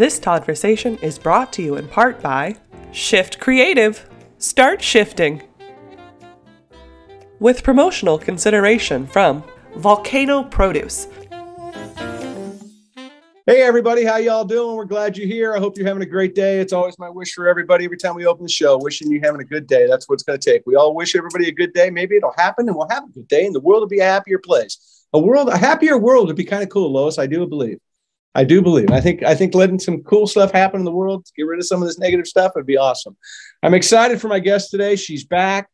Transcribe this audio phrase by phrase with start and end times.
[0.00, 2.56] This conversation is brought to you in part by
[2.90, 4.08] Shift Creative.
[4.38, 5.42] Start shifting.
[7.38, 9.44] With promotional consideration from
[9.76, 11.06] Volcano Produce.
[13.44, 14.74] Hey everybody, how y'all doing?
[14.74, 15.54] We're glad you're here.
[15.54, 16.60] I hope you're having a great day.
[16.60, 19.42] It's always my wish for everybody every time we open the show, wishing you having
[19.42, 19.86] a good day.
[19.86, 20.62] That's what it's going to take.
[20.64, 21.90] We all wish everybody a good day.
[21.90, 24.04] Maybe it'll happen and we'll have a good day and the world will be a
[24.04, 25.04] happier place.
[25.12, 27.18] A world, a happier world would be kind of cool, Lois.
[27.18, 27.80] I do believe.
[28.34, 28.90] I do believe.
[28.90, 31.58] I think I think letting some cool stuff happen in the world, to get rid
[31.58, 33.16] of some of this negative stuff, would be awesome.
[33.62, 34.96] I'm excited for my guest today.
[34.96, 35.68] She's back.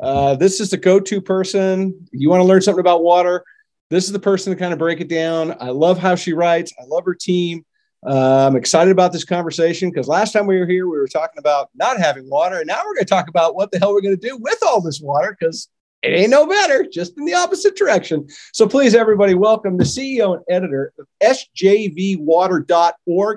[0.00, 2.06] Uh, this is the go-to person.
[2.12, 3.44] You want to learn something about water?
[3.90, 5.56] This is the person to kind of break it down.
[5.60, 6.72] I love how she writes.
[6.78, 7.64] I love her team.
[8.06, 11.38] Uh, I'm excited about this conversation because last time we were here, we were talking
[11.38, 14.02] about not having water, and now we're going to talk about what the hell we're
[14.02, 15.68] going to do with all this water because
[16.04, 18.28] it ain't no better, just in the opposite direction.
[18.52, 22.64] So please, everybody, welcome the CEO and editor of sjvwater.org.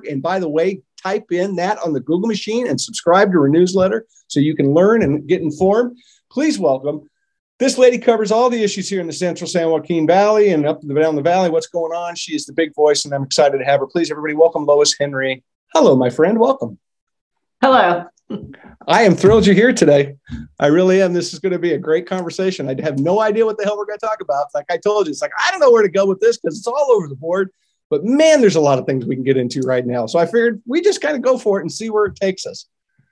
[0.07, 3.47] And by the way, type in that on the Google machine and subscribe to her
[3.47, 5.97] newsletter so you can learn and get informed.
[6.29, 7.09] Please welcome.
[7.59, 10.83] This lady covers all the issues here in the central San Joaquin Valley and up
[10.83, 11.49] and down the valley.
[11.49, 12.15] What's going on?
[12.15, 13.87] She is the big voice, and I'm excited to have her.
[13.87, 15.43] Please, everybody, welcome Lois Henry.
[15.73, 16.37] Hello, my friend.
[16.37, 16.77] Welcome.
[17.61, 18.05] Hello.
[18.87, 20.15] I am thrilled you're here today.
[20.59, 21.13] I really am.
[21.13, 22.69] This is going to be a great conversation.
[22.69, 24.47] I have no idea what the hell we're going to talk about.
[24.53, 26.57] Like I told you, it's like I don't know where to go with this because
[26.57, 27.51] it's all over the board.
[27.89, 30.07] But man, there's a lot of things we can get into right now.
[30.07, 32.45] So I figured we just kind of go for it and see where it takes
[32.45, 32.65] us.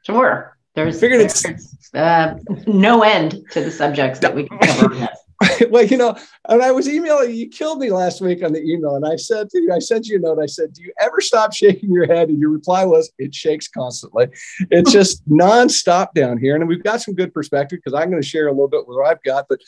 [0.05, 0.57] Sure.
[0.75, 5.07] There's, figured there's it's, uh, no end to the subjects that we can cover.
[5.69, 6.16] well, you know,
[6.47, 8.95] and I was emailing you, killed me last week on the email.
[8.95, 10.39] And I said to you, I sent you a note.
[10.39, 12.30] I said, Do you ever stop shaking your head?
[12.30, 14.28] And your reply was, It shakes constantly.
[14.72, 16.56] It's just nonstop down here.
[16.56, 19.06] And we've got some good perspective because I'm going to share a little bit what
[19.06, 19.47] I've got.
[19.50, 19.59] But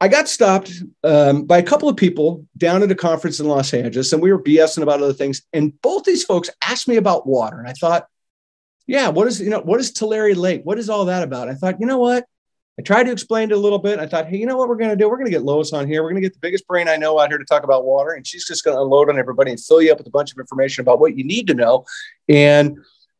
[0.00, 3.72] I got stopped um, by a couple of people down at a conference in Los
[3.72, 5.42] Angeles, and we were BSing about other things.
[5.52, 7.60] And both these folks asked me about water.
[7.60, 8.08] And I thought,
[8.88, 10.62] yeah, what is, you know, what is Tulare Lake?
[10.64, 11.48] What is all that about?
[11.48, 12.24] I thought, you know what?
[12.78, 13.98] I tried to explain it a little bit.
[13.98, 15.08] I thought, hey, you know what we're going to do?
[15.08, 16.02] We're going to get Lois on here.
[16.02, 18.12] We're going to get the biggest brain I know out here to talk about water,
[18.12, 20.32] and she's just going to unload on everybody and fill you up with a bunch
[20.32, 21.84] of information about what you need to know.
[22.30, 22.78] And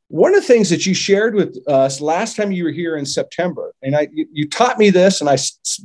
[0.09, 3.05] one of the things that you shared with us last time you were here in
[3.05, 5.37] September, and I, you, you taught me this, and I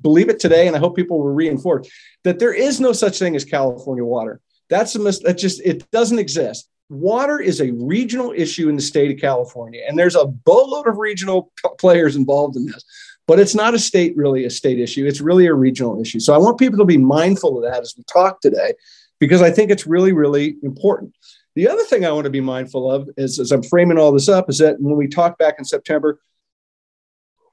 [0.01, 1.89] believe it today, and I hope people will reinforce
[2.23, 4.39] that there is no such thing as California water.
[4.69, 6.69] That's a mis- that just it doesn't exist.
[6.89, 10.97] Water is a regional issue in the state of California, and there's a boatload of
[10.97, 12.85] regional players involved in this
[13.27, 15.05] but it's not a state really a state issue.
[15.05, 16.19] It's really a regional issue.
[16.19, 18.73] So i want people to be mindful of that as we talk today
[19.19, 21.15] because i think it's really really important.
[21.55, 24.29] The other thing i want to be mindful of is as i'm framing all this
[24.29, 26.19] up is that when we talk back in september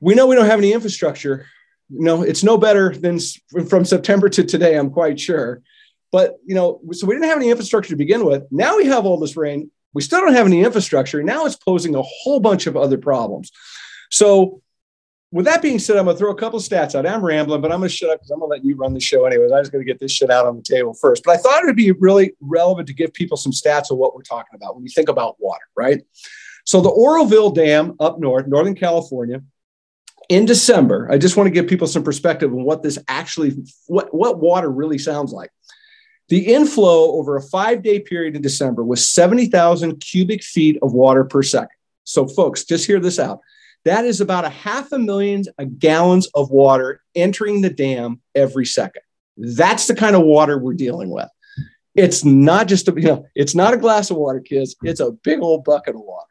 [0.01, 1.47] we know we don't have any infrastructure.
[1.91, 3.19] You know it's no better than
[3.69, 5.63] from september to today i'm quite sure.
[6.13, 8.45] But you know so we didn't have any infrastructure to begin with.
[8.51, 9.71] Now we have all this rain.
[9.93, 11.23] We still don't have any infrastructure.
[11.23, 13.53] Now it's posing a whole bunch of other problems.
[14.11, 14.63] So
[15.35, 17.09] with that being said, I'm going to throw a couple stats out.
[17.09, 18.95] I'm rambling, but I'm going to shut up because I'm going to let you run
[18.95, 19.51] the show anyways.
[19.51, 21.25] I was going to get this shit out on the table first.
[21.25, 24.15] But I thought it would be really relevant to give people some stats of what
[24.15, 26.05] we're talking about when you think about water, right?
[26.65, 29.43] So the Oroville Dam up north, Northern California,
[30.29, 33.57] in December, I just want to give people some perspective on what this actually,
[33.89, 35.51] what, what water really sounds like.
[36.29, 41.25] The inflow over a five day period in December was 70,000 cubic feet of water
[41.25, 41.77] per second.
[42.05, 43.41] So, folks, just hear this out.
[43.85, 45.45] That is about a half a million
[45.79, 49.03] gallons of water entering the dam every second.
[49.37, 51.29] That's the kind of water we're dealing with.
[51.95, 54.75] It's not just a, you know, it's not a glass of water, kids.
[54.83, 56.27] It's a big old bucket of water.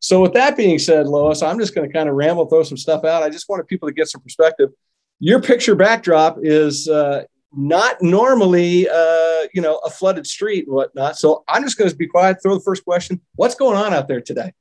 [0.00, 2.76] So, with that being said, Lois, I'm just going to kind of ramble, throw some
[2.76, 3.22] stuff out.
[3.22, 4.70] I just wanted people to get some perspective.
[5.18, 11.16] Your picture backdrop is uh, not normally, uh, you know, a flooded street and whatnot.
[11.16, 13.20] So, I'm just going to be quiet, throw the first question.
[13.34, 14.52] What's going on out there today?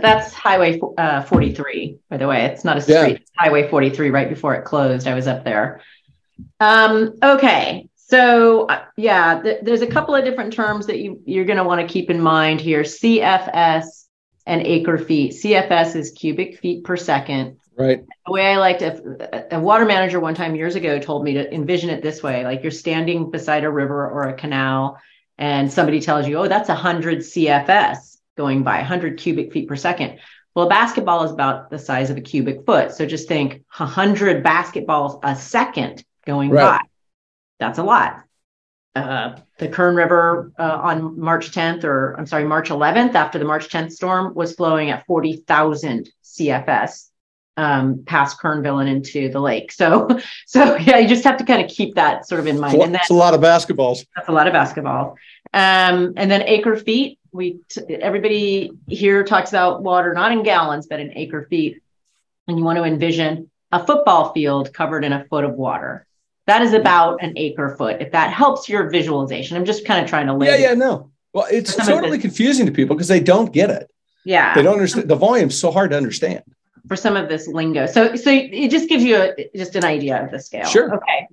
[0.00, 2.44] That's Highway uh, 43, by the way.
[2.46, 2.94] It's not a street.
[2.94, 3.06] Yeah.
[3.06, 5.06] It's Highway 43 right before it closed.
[5.06, 5.80] I was up there.
[6.60, 7.88] Um, okay.
[7.96, 11.64] So, uh, yeah, th- there's a couple of different terms that you, you're going to
[11.64, 14.06] want to keep in mind here CFS
[14.46, 15.32] and acre feet.
[15.32, 17.58] CFS is cubic feet per second.
[17.76, 18.04] Right.
[18.26, 21.54] The way I like to, a water manager one time years ago told me to
[21.54, 24.98] envision it this way like you're standing beside a river or a canal,
[25.36, 30.18] and somebody tells you, oh, that's 100 CFS going by 100 cubic feet per second.
[30.54, 32.92] Well, a basketball is about the size of a cubic foot.
[32.92, 36.80] So just think 100 basketballs a second going right.
[36.80, 36.86] by.
[37.58, 38.24] That's a lot.
[38.94, 43.44] Uh, the Kern River uh, on March 10th, or I'm sorry, March 11th, after the
[43.44, 47.08] March 10th storm, was flowing at 40,000 CFS
[47.58, 49.72] um, past Kernville and into the lake.
[49.72, 50.08] So,
[50.46, 52.94] so yeah, you just have to kind of keep that sort of in mind.
[52.94, 54.06] That's a lot of basketballs.
[54.16, 55.16] That's a lot of basketball.
[55.52, 57.18] Um, and then acre feet.
[57.32, 61.82] We t- everybody here talks about water not in gallons but in acre feet,
[62.46, 66.06] and you want to envision a football field covered in a foot of water.
[66.46, 68.00] That is about an acre foot.
[68.00, 70.44] If that helps your visualization, I'm just kind of trying to.
[70.44, 71.10] Yeah, yeah, no.
[71.34, 73.90] Well, it's totally confusing to people because they don't get it.
[74.24, 75.08] Yeah, they don't understand.
[75.08, 76.42] The volume's so hard to understand
[76.88, 77.86] for some of this lingo.
[77.86, 80.64] So, so it just gives you a, just an idea of the scale.
[80.64, 80.94] Sure.
[80.94, 81.28] Okay.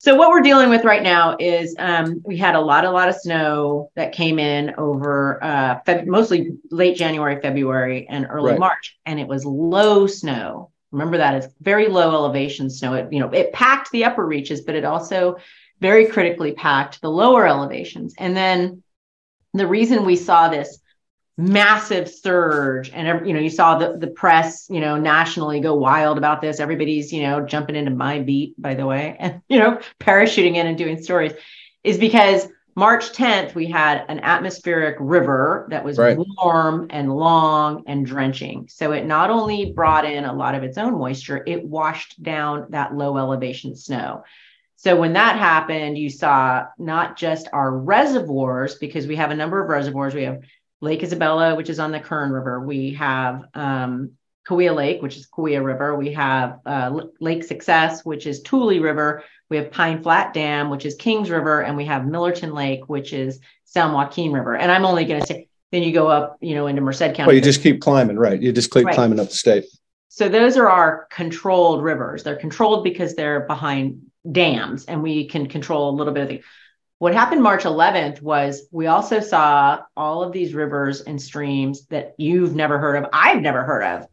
[0.00, 3.10] So what we're dealing with right now is um, we had a lot, a lot
[3.10, 8.58] of snow that came in over uh, Feb- mostly late January, February, and early right.
[8.58, 10.70] March, and it was low snow.
[10.90, 12.94] Remember that it's very low elevation snow.
[12.94, 15.36] It you know it packed the upper reaches, but it also
[15.80, 18.14] very critically packed the lower elevations.
[18.16, 18.82] And then
[19.52, 20.78] the reason we saw this
[21.40, 26.18] massive surge and you know you saw the the press you know nationally go wild
[26.18, 29.80] about this everybody's you know jumping into my beat by the way and you know
[29.98, 31.32] parachuting in and doing stories
[31.82, 32.46] is because
[32.76, 36.18] March 10th we had an atmospheric river that was right.
[36.18, 40.76] warm and long and drenching so it not only brought in a lot of its
[40.76, 44.22] own moisture it washed down that low elevation snow
[44.82, 49.62] so when that happened, you saw not just our reservoirs, because we have a number
[49.62, 50.14] of reservoirs.
[50.14, 50.40] We have
[50.80, 52.60] Lake Isabella, which is on the Kern River.
[52.60, 54.12] We have um,
[54.46, 55.94] Kaweah Lake, which is Kaweah River.
[55.96, 59.22] We have uh, Lake Success, which is Tule River.
[59.48, 63.12] We have Pine Flat Dam, which is Kings River, and we have Millerton Lake, which
[63.12, 64.56] is San Joaquin River.
[64.56, 67.26] And I'm only going to say, then you go up, you know, into Merced County.
[67.26, 68.40] Well, you just keep climbing, right?
[68.40, 68.94] You just keep right.
[68.94, 69.64] climbing up the state.
[70.08, 72.24] So those are our controlled rivers.
[72.24, 76.42] They're controlled because they're behind dams, and we can control a little bit of the
[77.00, 82.14] what happened March 11th was we also saw all of these rivers and streams that
[82.18, 84.06] you've never heard of, I've never heard of,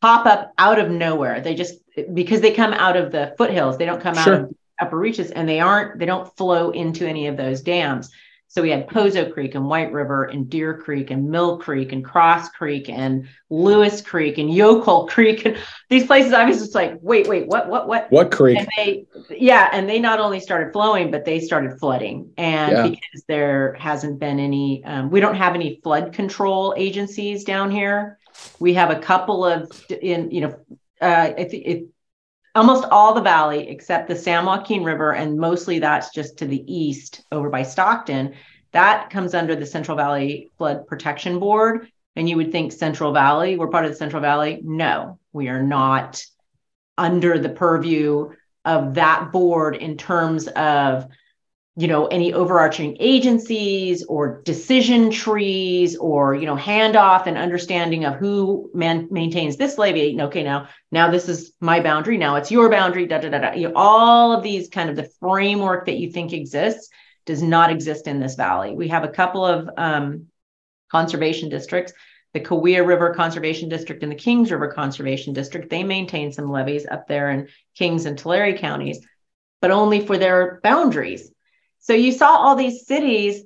[0.00, 1.42] pop up out of nowhere.
[1.42, 1.74] They just
[2.14, 4.34] because they come out of the foothills, they don't come sure.
[4.34, 8.10] out of upper reaches and they aren't they don't flow into any of those dams.
[8.50, 12.04] So we had Poso Creek and White River and Deer Creek and Mill Creek and
[12.04, 15.56] Cross Creek and Lewis Creek and Yokohl Creek and
[15.88, 16.32] these places.
[16.32, 18.10] I was just like, wait, wait, what, what, what?
[18.10, 18.58] What creek?
[18.58, 22.32] And they, yeah, and they not only started flowing, but they started flooding.
[22.36, 22.88] And yeah.
[22.88, 28.18] because there hasn't been any, um, we don't have any flood control agencies down here.
[28.58, 30.58] We have a couple of in, you know,
[31.00, 31.86] uh, it, it
[32.54, 36.64] almost all the valley except the San Joaquin River, and mostly that's just to the
[36.72, 38.34] east over by Stockton.
[38.72, 41.90] That comes under the Central Valley Flood Protection Board.
[42.16, 44.60] And you would think Central Valley, we're part of the Central Valley.
[44.62, 46.22] No, we are not
[46.98, 48.30] under the purview
[48.64, 51.06] of that board in terms of
[51.76, 58.16] you know any overarching agencies or decision trees or you know handoff and understanding of
[58.16, 62.16] who man- maintains this levee okay now now this is my boundary.
[62.16, 63.52] Now it's your boundary da da da da.
[63.52, 66.90] You know, all of these kind of the framework that you think exists
[67.26, 68.74] does not exist in this valley.
[68.74, 70.26] We have a couple of um,
[70.90, 71.92] conservation districts
[72.32, 76.86] the Kaweah River Conservation District and the Kings River Conservation District, they maintain some levees
[76.86, 79.04] up there in Kings and Tulare counties,
[79.60, 81.32] but only for their boundaries.
[81.80, 83.42] So you saw all these cities,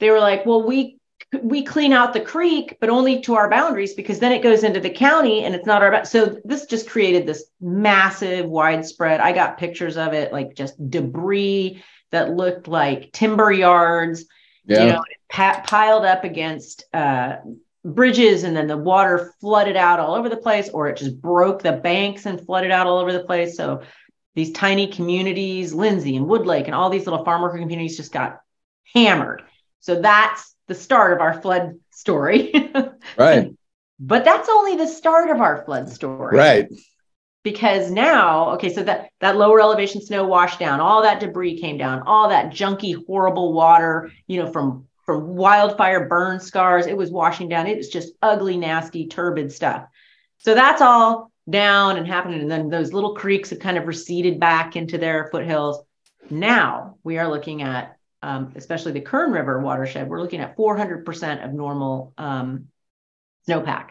[0.00, 0.98] they were like, well, we
[1.42, 4.80] we clean out the creek, but only to our boundaries because then it goes into
[4.80, 6.04] the county and it's not our.
[6.04, 9.20] So this just created this massive, widespread.
[9.20, 14.26] I got pictures of it, like just debris that looked like timber yards,
[14.66, 14.84] yeah.
[14.84, 17.36] you know, piled up against uh,
[17.84, 21.62] bridges, and then the water flooded out all over the place, or it just broke
[21.62, 23.56] the banks and flooded out all over the place.
[23.56, 23.82] So
[24.34, 28.40] these tiny communities, Lindsay and Woodlake, and all these little farm worker communities just got
[28.94, 29.42] hammered.
[29.80, 32.52] So that's the start of our flood story.
[33.18, 33.52] right.
[34.00, 36.36] But that's only the start of our flood story.
[36.36, 36.68] Right.
[37.42, 41.76] Because now, okay, so that that lower elevation snow washed down, all that debris came
[41.76, 47.10] down, all that junky, horrible water, you know, from from wildfire burn scars, it was
[47.10, 47.66] washing down.
[47.66, 49.84] It was just ugly, nasty, turbid stuff.
[50.38, 52.40] So that's all down and happening.
[52.40, 55.82] And then those little creeks have kind of receded back into their foothills.
[56.30, 61.44] Now we are looking at, um, especially the Kern River watershed, we're looking at 400%
[61.44, 62.68] of normal um,
[63.48, 63.90] snowpack.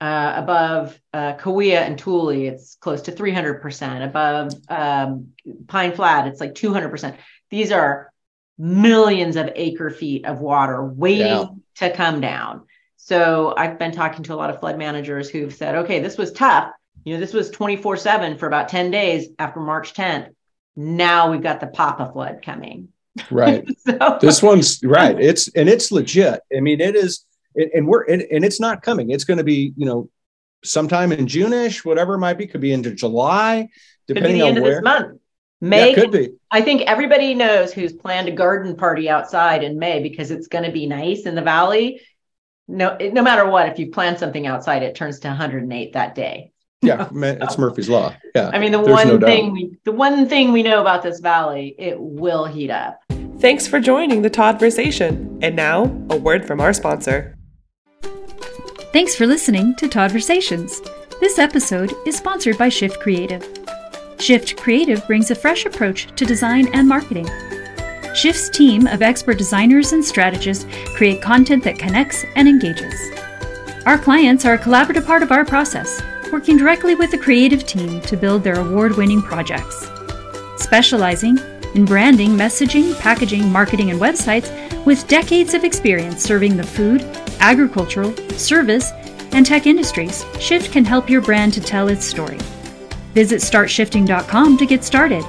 [0.00, 4.06] Uh, above uh, Kaweah and Tule, it's close to 300%.
[4.06, 5.32] Above um,
[5.66, 7.16] Pine Flat, it's like 200%.
[7.50, 8.10] These are
[8.56, 11.46] millions of acre feet of water waiting yeah.
[11.76, 12.66] to come down.
[13.02, 16.32] So I've been talking to a lot of flood managers who've said, okay, this was
[16.32, 16.70] tough.
[17.04, 20.28] You know, this was 24 7 for about 10 days after March 10th.
[20.76, 22.88] Now we've got the Papa flood coming.
[23.30, 23.66] Right.
[23.86, 25.18] so, this one's right.
[25.18, 26.40] It's and it's legit.
[26.56, 27.24] I mean, it is,
[27.56, 29.10] and we're and, and it's not coming.
[29.10, 30.10] It's going to be, you know,
[30.62, 33.68] sometime in June-ish, whatever it might be, could be into July,
[34.06, 34.78] depending could be the on end where.
[34.78, 35.20] Of this month.
[35.62, 36.32] May yeah, could be.
[36.50, 40.64] I think everybody knows who's planned a garden party outside in May because it's going
[40.64, 42.00] to be nice in the valley.
[42.70, 46.52] No, no matter what, if you plan something outside, it turns to 108 that day.
[46.82, 48.14] Yeah, it's Murphy's law.
[48.34, 48.48] Yeah.
[48.54, 49.52] I mean, the one no thing doubt.
[49.52, 53.02] we the one thing we know about this valley, it will heat up.
[53.38, 55.38] Thanks for joining the todd Toddversation.
[55.42, 57.36] And now, a word from our sponsor.
[58.94, 60.80] Thanks for listening to todd Toddversations.
[61.20, 63.46] This episode is sponsored by Shift Creative.
[64.18, 67.28] Shift Creative brings a fresh approach to design and marketing.
[68.14, 72.94] Shift's team of expert designers and strategists create content that connects and engages.
[73.86, 76.02] Our clients are a collaborative part of our process,
[76.32, 79.88] working directly with the creative team to build their award winning projects.
[80.56, 81.38] Specializing
[81.74, 84.50] in branding, messaging, packaging, marketing, and websites
[84.84, 87.02] with decades of experience serving the food,
[87.38, 88.90] agricultural, service,
[89.32, 92.38] and tech industries, Shift can help your brand to tell its story.
[93.14, 95.24] Visit startshifting.com to get started.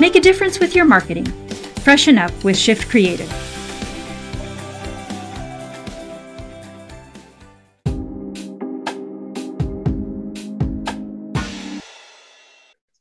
[0.00, 1.43] Make a difference with your marketing.
[1.84, 3.30] Freshen up with Shift Creative.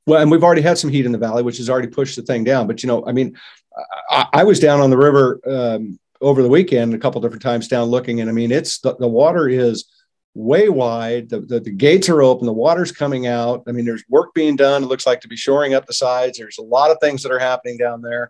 [0.06, 2.24] Well, and we've already had some heat in the valley, which has already pushed the
[2.24, 2.68] thing down.
[2.68, 3.38] But you know, I mean,
[4.10, 7.70] I, I was down on the river um, over the weekend a couple different times
[7.70, 9.86] down looking, and I mean, it's the, the water is
[10.34, 11.30] way wide.
[11.30, 12.48] The, the, the, gates are open.
[12.48, 13.64] The water's coming out.
[13.66, 14.84] I mean, there's work being done.
[14.84, 16.38] It looks like to be shoring up the sides.
[16.38, 18.30] There's a lot of things that are happening down there.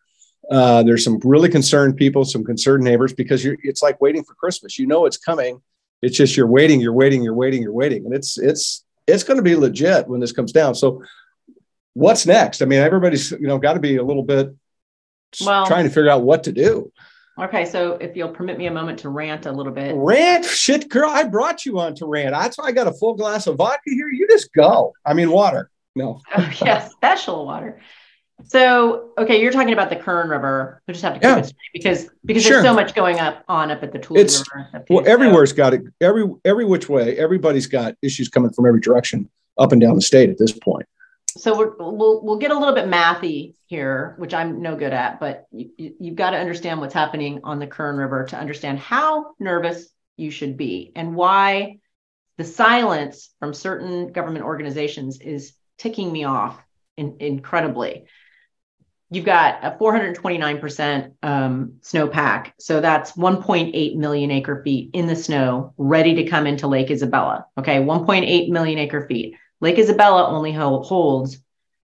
[0.50, 4.78] Uh, there's some really concerned people, some concerned neighbors, because it's like waiting for Christmas.
[4.78, 5.62] You know it's coming.
[6.02, 9.38] It's just you're waiting, you're waiting, you're waiting, you're waiting, and it's it's it's going
[9.38, 10.76] to be legit when this comes down.
[10.76, 11.02] So,
[11.94, 12.62] what's next?
[12.62, 14.54] I mean, everybody's you know got to be a little bit
[15.42, 16.92] well, trying to figure out what to do.
[17.40, 19.96] Okay, so if you'll permit me a moment to rant a little bit.
[19.96, 21.10] Rant, shit, girl!
[21.10, 22.32] I brought you on to rant.
[22.32, 24.10] That's why I got a full glass of vodka here.
[24.10, 24.94] You just go.
[25.06, 25.72] I mean, water.
[25.96, 26.22] No.
[26.36, 27.80] oh, yeah, special water.
[28.46, 30.82] So, okay, you're talking about the Kern River.
[30.88, 31.38] We just have to keep yeah.
[31.38, 32.54] it because because sure.
[32.54, 34.86] there's so much going up on up at the Tule it's, River.
[34.90, 35.82] Well, everywhere's got it.
[36.02, 40.02] Every every which way, everybody's got issues coming from every direction up and down the
[40.02, 40.88] state at this point
[41.36, 45.20] so we will we'll get a little bit mathy here, which I'm no good at,
[45.20, 49.34] but you, you've got to understand what's happening on the Kern River to understand how
[49.40, 51.80] nervous you should be and why
[52.38, 56.62] the silence from certain government organizations is ticking me off
[56.98, 58.06] in, incredibly.
[59.10, 62.54] You've got a 429% um, snowpack.
[62.60, 67.46] So that's 1.8 million acre feet in the snow ready to come into Lake Isabella.
[67.58, 69.36] Okay, 1.8 million acre feet.
[69.62, 71.38] Lake Isabella only holds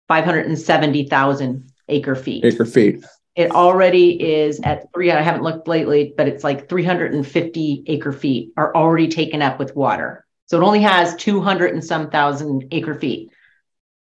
[0.09, 2.45] 570,000 acre feet.
[2.45, 3.05] Acre feet.
[3.37, 5.11] It already is at three.
[5.11, 9.75] I haven't looked lately, but it's like 350 acre feet are already taken up with
[9.75, 10.25] water.
[10.47, 13.31] So it only has 200 and some thousand acre feet.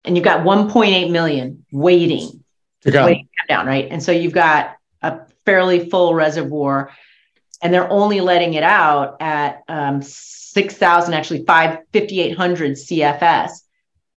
[0.04, 2.44] And you've got 1.8 million waiting,
[2.82, 3.88] to waiting down, right?
[3.90, 6.90] And so you've got a fairly full reservoir,
[7.62, 13.50] and they're only letting it out at um, 6,000, actually 5, 5,800 CFS.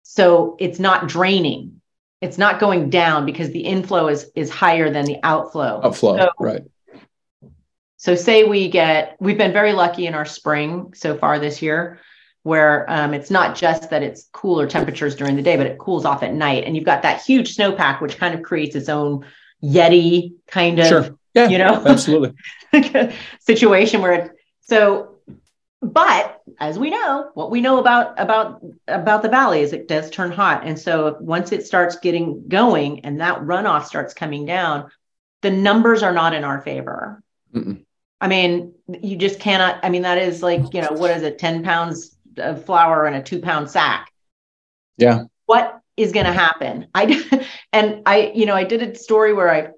[0.04, 1.82] So it's not draining.
[2.22, 5.82] It's not going down because the inflow is is higher than the outflow.
[5.84, 6.64] Outflow, so, right.
[7.98, 12.00] So say we get, we've been very lucky in our spring so far this year,
[12.46, 16.06] where um, it's not just that it's cooler temperatures during the day, but it cools
[16.06, 16.64] off at night.
[16.64, 19.26] And you've got that huge snowpack, which kind of creates its own
[19.64, 21.18] Yeti kind of, sure.
[21.34, 22.36] yeah, you know, absolutely
[23.40, 25.16] situation where it, so
[25.82, 30.12] but as we know what we know about about about the valley is it does
[30.12, 34.90] turn hot and so once it starts getting going and that runoff starts coming down
[35.42, 37.22] the numbers are not in our favor
[37.54, 37.84] Mm-mm.
[38.22, 41.38] i mean you just cannot i mean that is like you know what is it
[41.38, 44.12] 10 pounds of flour in a two pound sack
[44.98, 49.34] yeah what is going to happen i and i you know i did a story
[49.34, 49.70] where i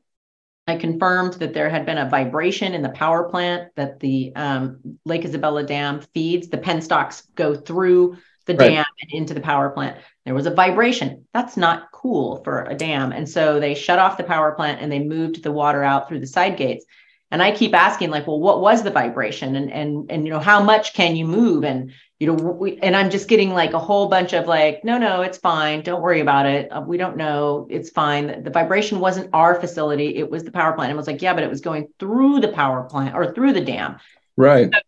[0.69, 4.99] I confirmed that there had been a vibration in the power plant that the um,
[5.05, 6.49] Lake Isabella Dam feeds.
[6.49, 8.69] The penstocks go through the right.
[8.69, 9.97] dam and into the power plant.
[10.25, 11.25] There was a vibration.
[11.33, 13.13] That's not cool for a dam.
[13.13, 16.19] And so they shut off the power plant and they moved the water out through
[16.19, 16.85] the side gates.
[17.29, 19.55] And I keep asking, like, well, what was the vibration?
[19.55, 21.63] And and and you know, how much can you move?
[21.63, 24.97] And you know, we, and I'm just getting like a whole bunch of like, no,
[24.97, 25.81] no, it's fine.
[25.81, 26.71] Don't worry about it.
[26.71, 27.67] Uh, we don't know.
[27.69, 28.27] It's fine.
[28.27, 30.15] The, the vibration wasn't our facility.
[30.15, 30.89] It was the power plant.
[30.89, 33.53] And I was like, yeah, but it was going through the power plant or through
[33.53, 33.97] the dam.
[34.35, 34.73] Right.
[34.73, 34.79] So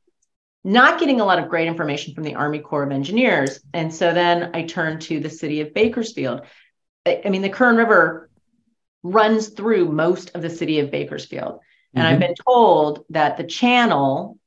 [0.64, 3.60] not getting a lot of great information from the Army Corps of Engineers.
[3.74, 6.42] And so then I turned to the city of Bakersfield.
[7.06, 8.30] I, I mean, the Kern River
[9.04, 11.60] runs through most of the city of Bakersfield.
[11.94, 12.14] And mm-hmm.
[12.14, 14.38] I've been told that the channel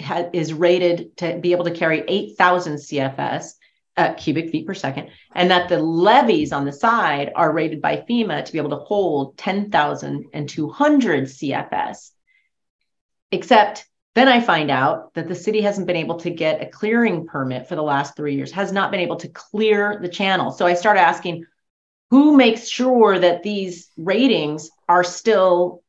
[0.00, 3.52] ha- is rated to be able to carry 8,000 CFS
[3.96, 7.96] uh, cubic feet per second, and that the levees on the side are rated by
[7.96, 12.10] FEMA to be able to hold 10,200 CFS.
[13.32, 17.26] Except then I find out that the city hasn't been able to get a clearing
[17.26, 20.50] permit for the last three years, has not been able to clear the channel.
[20.50, 21.44] So I start asking,
[22.10, 25.79] who makes sure that these ratings are still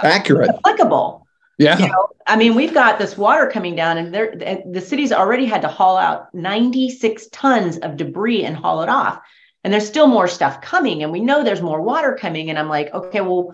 [0.00, 1.26] accurate, applicable?
[1.58, 1.78] Yeah.
[1.78, 5.46] You know, I mean, we've got this water coming down, and there the city's already
[5.46, 9.20] had to haul out 96 tons of debris and haul it off.
[9.64, 12.48] And there's still more stuff coming, and we know there's more water coming.
[12.48, 13.52] And I'm like, okay, well,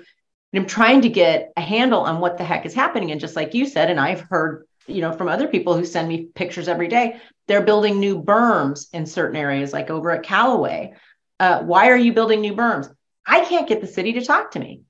[0.54, 3.10] I'm trying to get a handle on what the heck is happening.
[3.10, 6.06] And just like you said, and I've heard, you know, from other people who send
[6.08, 10.94] me pictures every day, they're building new berms in certain areas, like over at Calloway.
[11.40, 12.92] Uh, why are you building new berms?
[13.26, 14.82] I can't get the city to talk to me.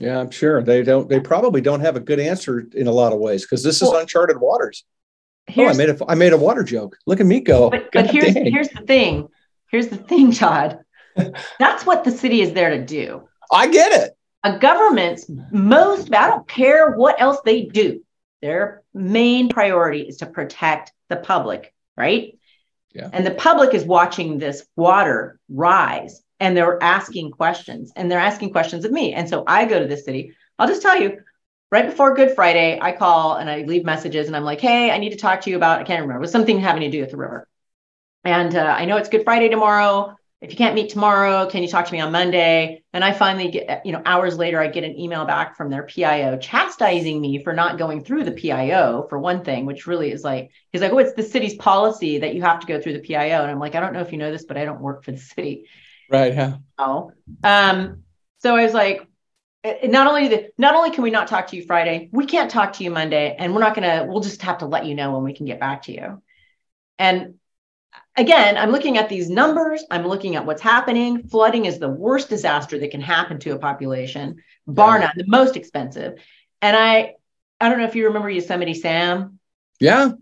[0.00, 1.08] Yeah, I'm sure they don't.
[1.08, 3.88] They probably don't have a good answer in a lot of ways because this is
[3.88, 4.84] well, uncharted waters.
[5.56, 6.96] Oh, I made a I made a water joke.
[7.06, 7.70] Look at me go.
[7.70, 8.50] But, but here's dang.
[8.50, 9.28] here's the thing.
[9.70, 10.80] Here's the thing, Todd.
[11.58, 13.28] That's what the city is there to do.
[13.52, 14.16] I get it.
[14.42, 18.02] A government's most I don't care what else they do.
[18.42, 22.36] Their main priority is to protect the public, right?
[22.94, 23.10] Yeah.
[23.12, 28.52] And the public is watching this water rise and they're asking questions and they're asking
[28.52, 29.14] questions of me.
[29.14, 30.34] And so I go to the city.
[30.58, 31.18] I'll just tell you,
[31.70, 34.98] right before Good Friday, I call and I leave messages and I'm like, hey, I
[34.98, 37.00] need to talk to you about, I can't remember, it was something having to do
[37.00, 37.48] with the river.
[38.24, 40.16] And uh, I know it's Good Friday tomorrow.
[40.42, 42.84] If you can't meet tomorrow, can you talk to me on Monday?
[42.92, 45.84] And I finally get, you know, hours later, I get an email back from their
[45.84, 50.22] PIO chastising me for not going through the PIO for one thing, which really is
[50.22, 53.00] like, he's like, oh, it's the city's policy that you have to go through the
[53.00, 53.40] PIO.
[53.40, 55.12] And I'm like, I don't know if you know this, but I don't work for
[55.12, 55.64] the city.
[56.14, 56.32] Right.
[56.32, 56.58] Yeah.
[56.78, 57.10] Oh.
[57.42, 58.04] Um,
[58.38, 59.04] so I was like,
[59.82, 62.74] not only the, not only can we not talk to you Friday, we can't talk
[62.74, 64.06] to you Monday, and we're not gonna.
[64.08, 66.22] We'll just have to let you know when we can get back to you.
[67.00, 67.34] And
[68.16, 69.82] again, I'm looking at these numbers.
[69.90, 71.26] I'm looking at what's happening.
[71.26, 74.36] Flooding is the worst disaster that can happen to a population,
[74.68, 76.20] bar none, the most expensive.
[76.62, 77.14] And I,
[77.60, 79.40] I don't know if you remember Yosemite Sam.
[79.80, 80.12] Yeah.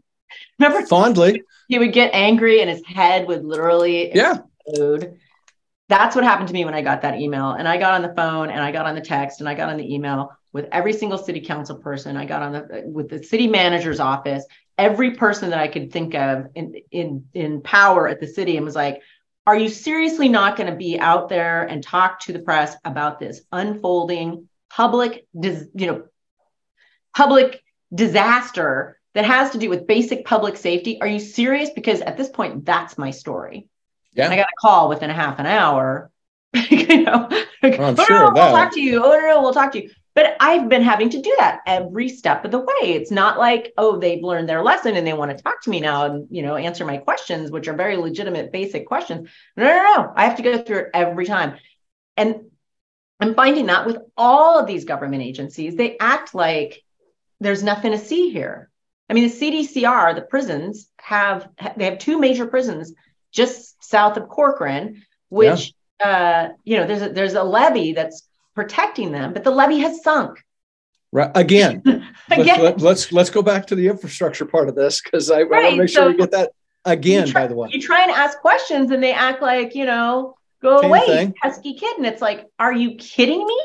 [0.59, 1.43] Remember fondly.
[1.69, 4.39] He would get angry, and his head would literally yeah.
[4.67, 5.19] explode
[5.93, 7.51] that's what happened to me when I got that email.
[7.51, 9.69] And I got on the phone and I got on the text and I got
[9.69, 12.17] on the email with every single city council person.
[12.17, 14.45] I got on the with the city manager's office,
[14.79, 18.65] every person that I could think of in in in power at the city and
[18.65, 19.03] was like,
[19.47, 23.21] are you seriously not going to be out there and talk to the press about
[23.21, 26.05] this unfolding public dis, you know
[27.15, 27.63] public
[27.95, 30.99] disaster that has to do with basic public safety?
[31.03, 31.69] Are you serious?
[31.69, 33.69] Because at this point, that's my story.
[34.15, 34.25] Yeah.
[34.25, 36.11] And I got a call within a half an hour.
[36.71, 37.29] you know,
[37.63, 39.03] like, oh, sure no, we'll talk to you.
[39.03, 39.91] Oh no, no, we'll talk to you.
[40.15, 42.93] But I've been having to do that every step of the way.
[42.93, 45.81] It's not like, oh, they've learned their lesson and they want to talk to me
[45.81, 49.31] now and you know answer my questions, which are very legitimate, basic questions.
[49.57, 50.13] No, no, no.
[50.15, 51.57] I have to go through it every time.
[52.19, 52.51] And
[53.19, 56.83] I'm finding that with all of these government agencies, they act like
[57.41, 58.69] there's nothing to see here.
[59.09, 62.93] I mean, the CDCR, the prisons have they have two major prisons
[63.33, 66.09] just south of Corcoran, which yeah.
[66.09, 68.27] uh, you know there's a, there's a levee that's
[68.57, 70.43] protecting them, but the levee has sunk.
[71.13, 71.83] Right again.
[72.31, 72.63] again.
[72.63, 75.53] Let's, let's, let's go back to the infrastructure part of this because I, right.
[75.53, 76.53] I want to make so sure we get that
[76.87, 77.29] again.
[77.29, 80.35] Try, by the way, you try and ask questions and they act like you know
[80.63, 81.35] go Same away, thing.
[81.43, 83.61] pesky kid, and it's like, are you kidding me?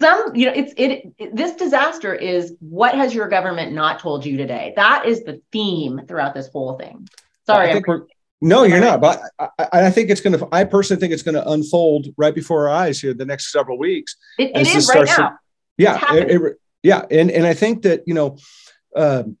[0.00, 1.36] Some, you know, it's it, it.
[1.36, 4.72] This disaster is what has your government not told you today?
[4.76, 7.08] That is the theme throughout this whole thing.
[7.46, 7.70] Sorry.
[7.70, 8.06] I think we're,
[8.42, 9.00] no, you're not.
[9.00, 12.34] But I, I, think it's going to, I personally think it's going to unfold right
[12.34, 14.16] before our eyes here the next several weeks.
[14.38, 15.16] it, it is right now.
[15.16, 15.38] To,
[15.78, 16.14] yeah.
[16.14, 17.04] It, it, yeah.
[17.10, 18.36] And, and I think that, you know,
[18.96, 19.38] um,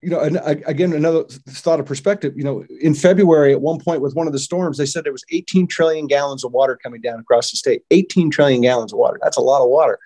[0.00, 4.00] you know, and again, another thought of perspective, you know, in February at one point
[4.00, 7.00] with one of the storms, they said there was 18 trillion gallons of water coming
[7.00, 9.18] down across the state, 18 trillion gallons of water.
[9.22, 9.98] That's a lot of water.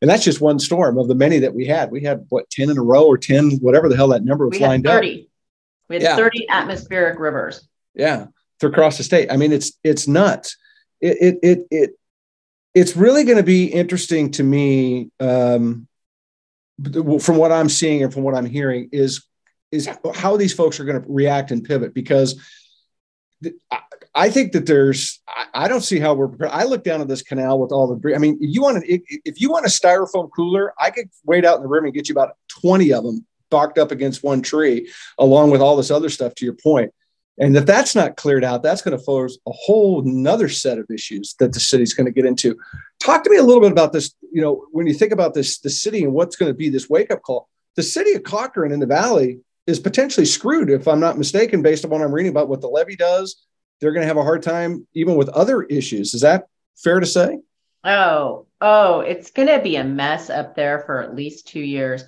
[0.00, 1.90] And that's just one storm of the many that we had.
[1.90, 4.60] We had what, 10 in a row or 10, whatever the hell that number was
[4.60, 5.22] lined 30.
[5.22, 5.27] up.
[5.88, 6.16] We had yeah.
[6.16, 7.66] 30 atmospheric rivers.
[7.94, 8.26] Yeah,
[8.62, 9.32] across the state.
[9.32, 10.56] I mean, it's it's nuts.
[11.00, 11.90] It it it, it
[12.74, 15.88] it's really going to be interesting to me um,
[17.20, 19.24] from what I'm seeing and from what I'm hearing is
[19.70, 22.40] is how these folks are going to react and pivot because
[24.14, 25.20] I think that there's
[25.54, 26.52] I don't see how we're prepared.
[26.52, 29.40] I look down at this canal with all the I mean, you want to if
[29.40, 32.14] you want a styrofoam cooler, I could wait out in the river and get you
[32.14, 36.34] about 20 of them docked up against one tree, along with all this other stuff,
[36.36, 36.92] to your point.
[37.40, 40.86] And if that's not cleared out, that's going to force a whole another set of
[40.90, 42.56] issues that the city's going to get into.
[43.00, 44.14] Talk to me a little bit about this.
[44.32, 46.90] You know, when you think about this, the city and what's going to be this
[46.90, 50.98] wake up call, the city of Corcoran in the valley is potentially screwed if I'm
[50.98, 53.44] not mistaken, based on what I'm reading about what the levee does.
[53.80, 56.14] They're going to have a hard time even with other issues.
[56.14, 57.38] Is that fair to say?
[57.84, 62.04] Oh, oh, it's going to be a mess up there for at least two years.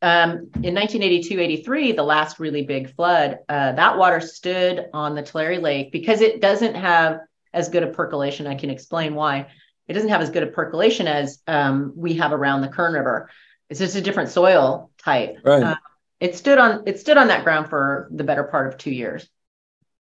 [0.00, 5.22] Um, in 1982 83, the last really big flood, uh, that water stood on the
[5.22, 7.20] Tulare Lake because it doesn't have
[7.52, 8.46] as good a percolation.
[8.46, 9.48] I can explain why.
[9.88, 13.30] It doesn't have as good a percolation as um, we have around the Kern River.
[13.70, 15.38] It's just a different soil type.
[15.42, 15.62] Right.
[15.62, 15.76] Uh,
[16.20, 19.28] it stood on it stood on that ground for the better part of two years,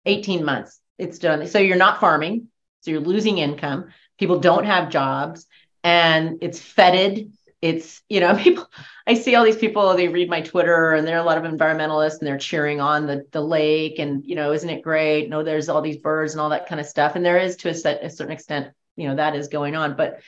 [0.05, 0.79] 18 months.
[0.97, 1.47] It's done.
[1.47, 2.47] So you're not farming,
[2.81, 3.89] so you're losing income.
[4.17, 5.45] People don't have jobs,
[5.83, 7.31] and it's fetid.
[7.61, 8.69] It's you know people.
[9.05, 9.95] I see all these people.
[9.95, 13.07] They read my Twitter, and there are a lot of environmentalists, and they're cheering on
[13.07, 15.29] the the lake, and you know, isn't it great?
[15.29, 17.69] No, there's all these birds and all that kind of stuff, and there is to
[17.69, 20.21] a, set, a certain extent, you know, that is going on, but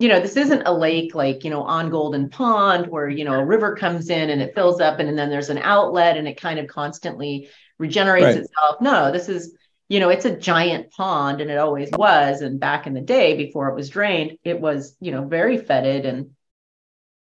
[0.00, 3.34] you know, this isn't a lake like, you know, on Golden Pond where, you know,
[3.34, 6.26] a river comes in and it fills up and, and then there's an outlet and
[6.26, 8.36] it kind of constantly regenerates right.
[8.38, 8.80] itself.
[8.80, 9.54] No, this is,
[9.90, 12.40] you know, it's a giant pond and it always was.
[12.40, 16.06] And back in the day before it was drained, it was, you know, very fetid
[16.06, 16.30] and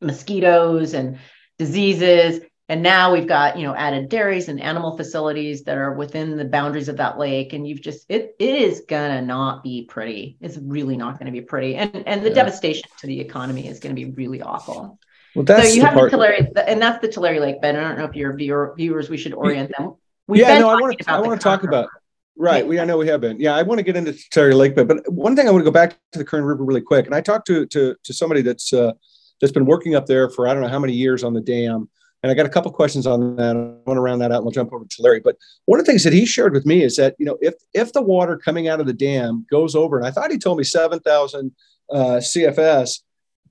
[0.00, 1.18] mosquitoes and
[1.58, 6.36] diseases and now we've got you know added dairies and animal facilities that are within
[6.36, 10.36] the boundaries of that lake and you've just it, it is gonna not be pretty
[10.40, 12.34] it's really not gonna be pretty and and the yeah.
[12.34, 14.98] devastation to the economy is gonna be really awful
[15.34, 17.76] well that's so you have the Tulare, and that's the Tulare Lake bed.
[17.76, 19.94] I don't know if your viewer, viewers, we should orient them.
[20.26, 21.10] We've yeah, no, I want to.
[21.10, 21.88] I want to talk about.
[22.36, 23.38] Right, we I know we have been.
[23.38, 25.64] Yeah, I want to get into Tulare Lake bed, but one thing I want to
[25.64, 27.06] go back to the Kern River really quick.
[27.06, 28.92] And I talked to to to somebody that's uh,
[29.40, 31.88] that's been working up there for I don't know how many years on the dam,
[32.22, 33.56] and I got a couple questions on that.
[33.56, 35.20] I want to round that out and we'll jump over to Larry.
[35.20, 37.54] But one of the things that he shared with me is that, you know, if
[37.74, 40.58] if the water coming out of the dam goes over, and I thought he told
[40.58, 41.52] me 7,000
[41.90, 43.00] uh, CFS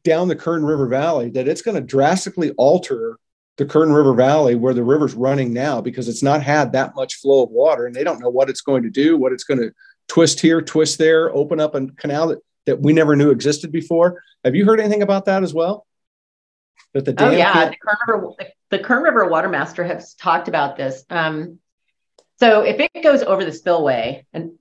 [0.04, 3.18] down the Kern River Valley, that it's going to drastically alter
[3.58, 7.16] the Kern River Valley where the river's running now because it's not had that much
[7.16, 9.60] flow of water and they don't know what it's going to do, what it's going
[9.60, 9.72] to
[10.08, 14.22] twist here, twist there, open up a canal that, that we never knew existed before.
[14.46, 15.88] Have you heard anything about that as well?
[16.94, 18.34] That the dam oh yeah, the Kern River
[18.70, 21.04] the Kern River Watermaster has talked about this.
[21.10, 21.60] Um,
[22.40, 24.52] so if it goes over the spillway, and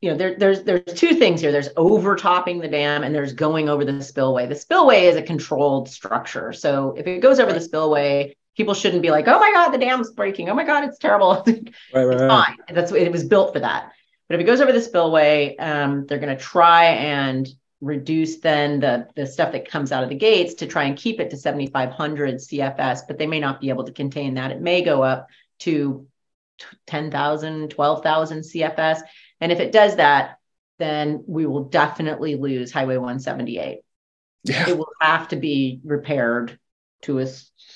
[0.00, 1.52] you know, there, there's there's two things here.
[1.52, 4.46] There's overtopping the dam, and there's going over the spillway.
[4.46, 6.52] The spillway is a controlled structure.
[6.52, 9.78] So if it goes over the spillway, people shouldn't be like, "Oh my God, the
[9.78, 10.50] dam's breaking!
[10.50, 11.46] Oh my God, it's terrible." right,
[11.94, 12.28] right, it's right.
[12.28, 12.56] fine.
[12.74, 13.92] That's it was built for that.
[14.28, 17.48] But if it goes over the spillway, um, they're going to try and
[17.80, 21.20] reduce then the, the stuff that comes out of the gates to try and keep
[21.20, 24.50] it to 7,500 CFS, but they may not be able to contain that.
[24.50, 25.28] It may go up
[25.60, 26.06] to
[26.86, 29.00] 10,000, 12,000 CFS.
[29.40, 30.38] And if it does that,
[30.78, 33.80] then we will definitely lose Highway 178.
[34.44, 34.68] Yeah.
[34.68, 36.58] It will have to be repaired
[37.02, 37.26] to a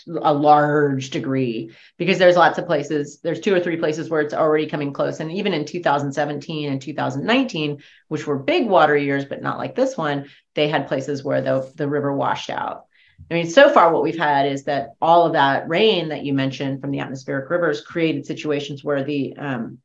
[0.06, 4.34] a large degree because there's lots of places there's two or three places where it's
[4.34, 5.20] already coming close.
[5.20, 9.96] And even in 2017 and 2019 which were big water years but not like this
[9.96, 12.84] one they had places where the, the river washed out.
[13.30, 16.32] I mean so far what we've had is that all of that rain that you
[16.32, 19.78] mentioned from the atmospheric rivers created situations where the um,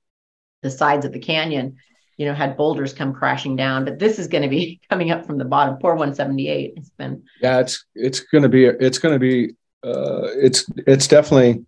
[0.62, 1.78] the sides of the canyon
[2.18, 3.86] you know had boulders come crashing down.
[3.86, 5.78] But this is going to be coming up from the bottom.
[5.78, 10.30] Poor 178 it's been yeah it's it's going to be it's going to be uh,
[10.38, 11.64] it's it's definitely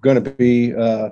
[0.00, 1.08] going to be uh,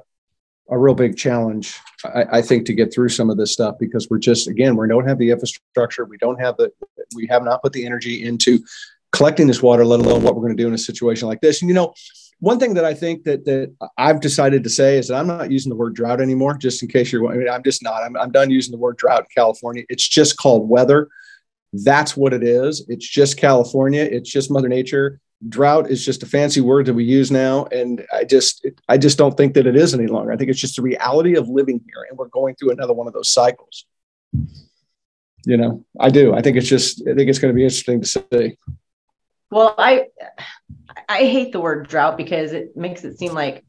[0.69, 4.09] a real big challenge, I, I, think, to get through some of this stuff because
[4.11, 6.71] we're just again we don't have the infrastructure, we don't have the
[7.15, 8.61] we have not put the energy into
[9.13, 11.63] collecting this water, let alone what we're going to do in a situation like this.
[11.63, 11.95] And you know,
[12.41, 15.51] one thing that I think that that I've decided to say is that I'm not
[15.51, 16.59] using the word drought anymore.
[16.59, 18.03] Just in case you're, I mean, I'm just not.
[18.03, 19.85] I'm, I'm done using the word drought in California.
[19.89, 21.09] It's just called weather.
[21.73, 22.85] That's what it is.
[22.89, 24.03] It's just California.
[24.03, 28.05] It's just Mother Nature drought is just a fancy word that we use now and
[28.13, 30.33] i just i just don't think that it is any longer.
[30.33, 33.07] I think it's just the reality of living here and we're going through another one
[33.07, 33.87] of those cycles.
[35.47, 36.35] You know i do.
[36.35, 38.59] I think it's just i think it's going to be interesting to see.
[39.51, 40.07] Well i
[41.09, 43.65] i hate the word drought because it makes it seem like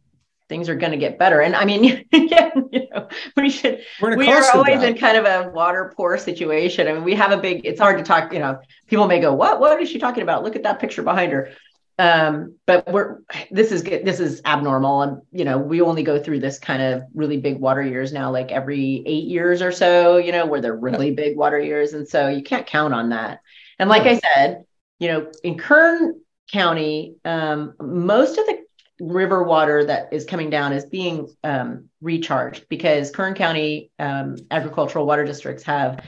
[0.52, 1.40] things are going to get better.
[1.40, 5.50] And i mean yeah, you know we should we are always in kind of a
[5.50, 6.90] water poor situation.
[6.90, 9.34] I mean we have a big it's hard to talk you know people may go
[9.34, 10.44] what what is she talking about?
[10.44, 11.52] Look at that picture behind her.
[11.98, 15.02] Um, but we're this is this is abnormal.
[15.04, 18.30] And you know we only go through this kind of really big water years now
[18.30, 21.94] like every eight years or so you know where they're really big water years.
[21.94, 23.40] And so you can't count on that.
[23.80, 24.66] And like i said
[25.00, 26.20] you know in kern
[26.52, 28.60] county um, most of the
[29.02, 35.06] river water that is coming down is being um, recharged because kern county um, agricultural
[35.06, 36.08] water districts have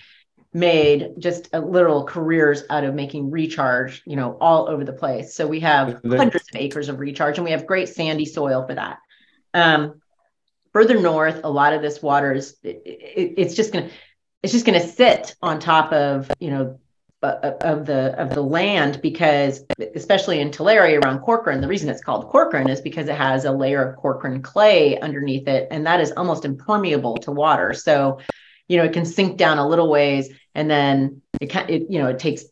[0.54, 5.34] made just a literal careers out of making recharge, you know, all over the place.
[5.34, 8.76] So we have hundreds of acres of recharge and we have great sandy soil for
[8.76, 9.00] that.
[9.56, 10.02] Um,
[10.72, 13.90] further north, a lot of this water is it, it, it's just gonna
[14.44, 16.80] it's just gonna sit on top of you know
[17.24, 19.64] Uh, of the of the land because
[19.96, 23.52] especially in Tulare around Corcoran, the reason it's called Corcoran is because it has a
[23.54, 27.74] layer of Corcoran clay underneath it, and that is almost impermeable to water.
[27.74, 28.20] So,
[28.68, 32.00] you know, it can sink down a little ways, and then it can it you
[32.00, 32.44] know it takes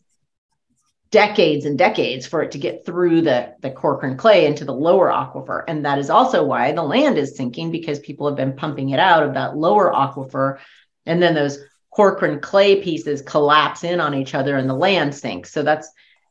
[1.10, 5.10] decades and decades for it to get through the the Corcoran clay into the lower
[5.10, 8.88] aquifer, and that is also why the land is sinking because people have been pumping
[8.88, 10.60] it out of that lower aquifer,
[11.04, 11.58] and then those
[11.94, 15.52] Corcoran clay pieces collapse in on each other and the land sinks.
[15.52, 15.90] So that's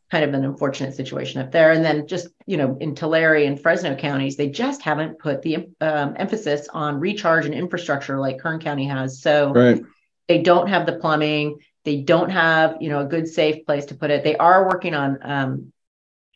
[0.09, 1.71] kind of an unfortunate situation up there.
[1.71, 5.69] And then just, you know, in Tulare and Fresno counties, they just haven't put the
[5.79, 9.21] um, emphasis on recharge and infrastructure like Kern County has.
[9.21, 9.81] So right.
[10.27, 11.59] they don't have the plumbing.
[11.85, 14.23] They don't have, you know, a good safe place to put it.
[14.23, 15.73] They are working on um,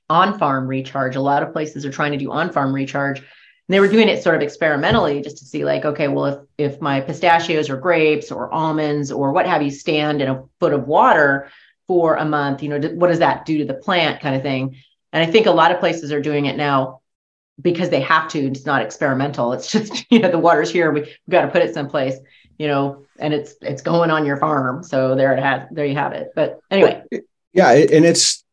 [0.09, 1.15] on farm recharge.
[1.15, 3.23] A lot of places are trying to do on farm recharge
[3.67, 6.39] and they were doing it sort of experimentally just to see like okay well if
[6.73, 10.73] if my pistachios or grapes or almonds or what have you stand in a foot
[10.73, 11.49] of water
[11.87, 14.75] for a month you know what does that do to the plant kind of thing?
[15.13, 17.01] And i think a lot of places are doing it now
[17.61, 21.01] because they have to it's not experimental it's just you know the water's here we,
[21.01, 22.15] have got to put it someplace
[22.57, 25.95] you know and it's it's going on your farm so there it has there you
[25.95, 26.29] have it.
[26.35, 27.03] But anyway.
[27.53, 28.43] Yeah and it's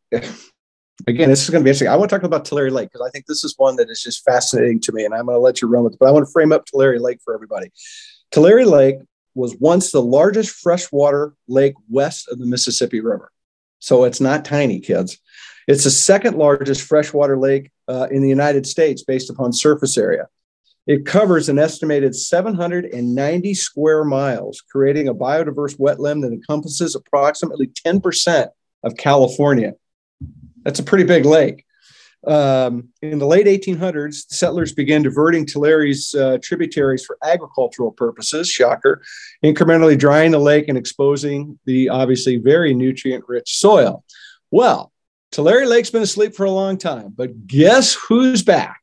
[1.07, 1.88] again, this is going to be interesting.
[1.88, 4.03] I want to talk about Tulare Lake because I think this is one that is
[4.03, 5.99] just fascinating to me, and I'm going to let you run with it.
[5.99, 7.71] But I want to frame up Tulare Lake for everybody.
[8.31, 8.97] Tulare Lake
[9.35, 13.31] was once the largest freshwater lake west of the Mississippi River.
[13.79, 15.19] So it's not tiny, kids.
[15.67, 20.29] It's the second largest freshwater lake uh, in the United States based upon surface area.
[20.87, 28.49] It covers an estimated 790 square miles, creating a biodiverse wetland that encompasses approximately 10%
[28.83, 29.75] of California.
[30.64, 31.64] That's a pretty big lake.
[32.25, 39.03] Um, in the late 1800s, settlers began diverting Tulare's uh, tributaries for agricultural purposes, shocker,
[39.44, 44.05] incrementally drying the lake and exposing the obviously very nutrient rich soil.
[44.51, 44.92] Well,
[45.33, 48.79] Tulare Lake's been asleep for a long time, but guess who's back?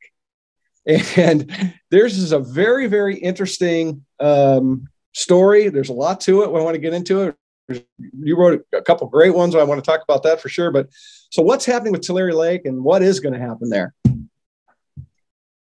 [1.16, 5.68] And there's is a very, very interesting um, story.
[5.68, 6.46] There's a lot to it.
[6.46, 7.36] I want to get into it
[7.70, 9.54] you wrote a couple great ones.
[9.54, 10.70] I want to talk about that for sure.
[10.70, 10.88] But
[11.30, 13.94] so, what's happening with Tulare Lake, and what is going to happen there?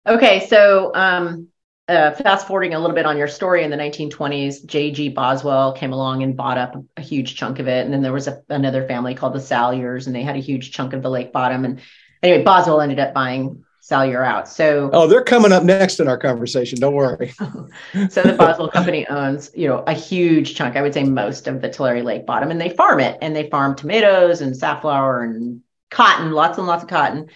[0.06, 1.48] Okay, so um,
[1.88, 5.10] uh, fast forwarding a little bit on your story in the 1920s, J.G.
[5.10, 8.28] Boswell came along and bought up a huge chunk of it, and then there was
[8.28, 11.32] a, another family called the Salyers, and they had a huge chunk of the lake
[11.32, 11.66] bottom.
[11.66, 11.82] And
[12.22, 14.48] anyway, Boswell ended up buying Salyer out.
[14.48, 16.80] So oh, they're coming up next in our conversation.
[16.80, 17.34] Don't worry.
[18.10, 20.78] so the Boswell Company owns, you know, a huge chunk.
[20.78, 23.17] I would say most of the Tulare Lake bottom, and they farm it.
[23.22, 25.60] And they farm tomatoes and safflower and
[25.91, 27.28] cotton, lots and lots of cotton.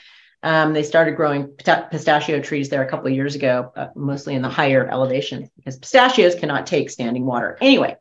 [0.41, 4.41] Um, they started growing pistachio trees there a couple of years ago, uh, mostly in
[4.41, 7.57] the higher elevation because pistachios cannot take standing water.
[7.59, 7.97] Anyway,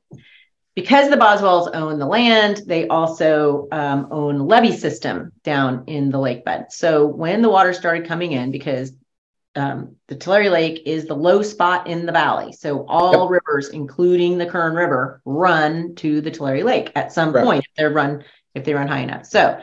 [0.77, 6.21] because the Boswells own the land, they also um, own levee system down in the
[6.21, 6.67] lake bed.
[6.71, 8.93] So when the water started coming in, because
[9.57, 13.43] um, the Tulare Lake is the low spot in the valley, so all yep.
[13.47, 17.43] rivers, including the Kern River, run to the Tulare Lake at some right.
[17.43, 18.23] point if they run
[18.55, 19.25] if they run high enough.
[19.25, 19.59] So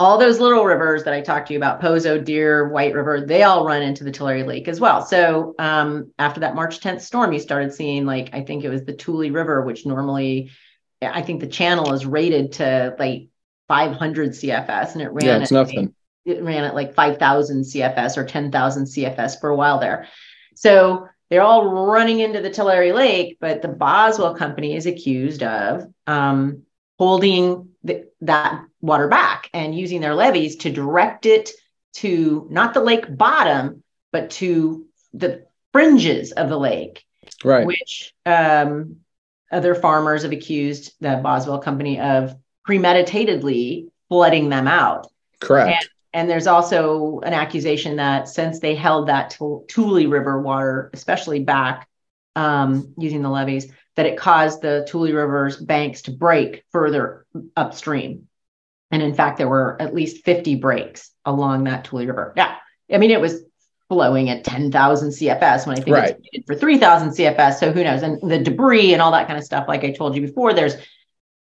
[0.00, 3.42] all those little rivers that I talked to you about, Poso, Deer, White River, they
[3.42, 5.04] all run into the Tulare Lake as well.
[5.04, 8.84] So um, after that March 10th storm, you started seeing like I think it was
[8.84, 10.50] the Tule River, which normally
[11.02, 13.28] I think the channel is rated to like
[13.66, 15.26] 500 CFS, and it ran.
[15.26, 15.94] Yeah, it's at, nothing.
[16.24, 20.08] It ran at like 5,000 CFS or 10,000 CFS for a while there.
[20.54, 25.84] So they're all running into the Tulare Lake, but the Boswell Company is accused of
[26.06, 26.62] um,
[26.98, 31.50] holding the, that water back and using their levees to direct it
[31.94, 37.04] to not the lake bottom, but to the fringes of the lake,
[37.44, 37.66] right?
[37.66, 38.96] Which um,
[39.50, 42.36] other farmers have accused the Boswell Company of
[42.66, 45.06] premeditatedly flooding them out.
[45.40, 45.68] Correct.
[45.68, 49.30] And, and there's also an accusation that since they held that
[49.68, 51.88] Tule River water, especially back
[52.36, 58.27] um, using the levees, that it caused the Tule River's banks to break further upstream.
[58.90, 62.32] And in fact, there were at least 50 breaks along that Tule River.
[62.36, 62.56] Yeah.
[62.92, 63.42] I mean, it was
[63.88, 66.16] flowing at 10,000 CFS when I think right.
[66.32, 67.54] it's for 3,000 CFS.
[67.54, 68.02] So who knows?
[68.02, 70.76] And the debris and all that kind of stuff, like I told you before, there's,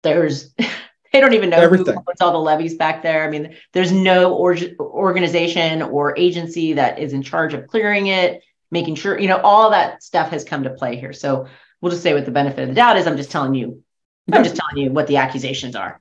[0.04, 0.54] there's,
[1.14, 1.94] they don't even know Everything.
[1.94, 3.24] who owns all the levees back there.
[3.24, 8.44] I mean, there's no or- organization or agency that is in charge of clearing it,
[8.72, 11.14] making sure, you know, all that stuff has come to play here.
[11.14, 11.48] So
[11.82, 13.84] we'll just say with the benefit of the doubt is I'm just telling you,
[14.32, 16.00] I'm just telling you what the accusations are.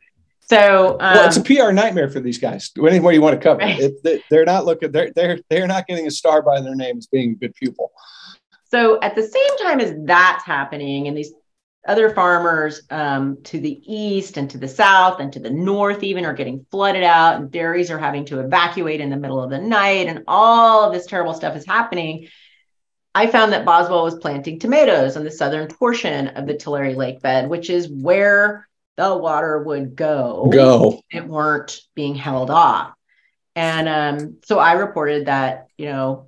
[0.52, 2.70] So um, well, it's a um, PR nightmare for these guys.
[2.76, 3.80] Anywhere you want to cover right.
[3.80, 4.92] it, they're not looking.
[4.92, 7.90] They're they're they're not getting a star by their name as being a good pupil.
[8.70, 11.32] So at the same time as that's happening, and these
[11.88, 16.26] other farmers um, to the east and to the south and to the north even
[16.26, 19.58] are getting flooded out, and dairies are having to evacuate in the middle of the
[19.58, 22.28] night, and all of this terrible stuff is happening.
[23.14, 27.22] I found that Boswell was planting tomatoes on the southern portion of the Tulare Lake
[27.22, 30.48] bed, which is where the water would go.
[30.52, 31.00] Go.
[31.10, 32.94] It weren't being held off.
[33.54, 36.26] And um, so I reported that, you know,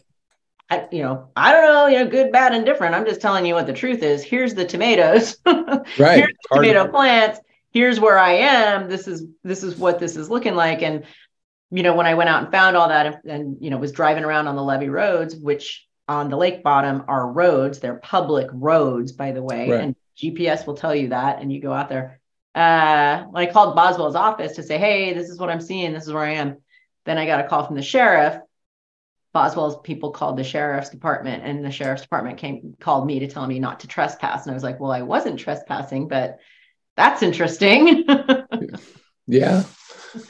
[0.70, 2.94] I, you know, I don't know, you know, good, bad, and different.
[2.94, 4.22] I'm just telling you what the truth is.
[4.22, 5.36] Here's the tomatoes.
[5.46, 5.84] right.
[5.98, 7.40] Here's the tomato plants.
[7.70, 8.88] Here's where I am.
[8.88, 10.82] This is this is what this is looking like.
[10.82, 11.04] And
[11.70, 13.92] you know, when I went out and found all that, and, and you know, was
[13.92, 17.80] driving around on the levee roads, which on the lake bottom are roads.
[17.80, 19.80] They're public roads, by the way, right.
[19.80, 21.40] and GPS will tell you that.
[21.40, 22.20] And you go out there.
[22.54, 25.92] Uh, when I called Boswell's office to say, "Hey, this is what I'm seeing.
[25.92, 26.58] This is where I am,"
[27.04, 28.38] then I got a call from the sheriff.
[29.32, 33.46] Boswell's people called the sheriff's department, and the sheriff's department came called me to tell
[33.46, 34.44] me not to trespass.
[34.44, 36.38] And I was like, "Well, I wasn't trespassing, but
[36.96, 38.04] that's interesting."
[39.26, 39.64] yeah,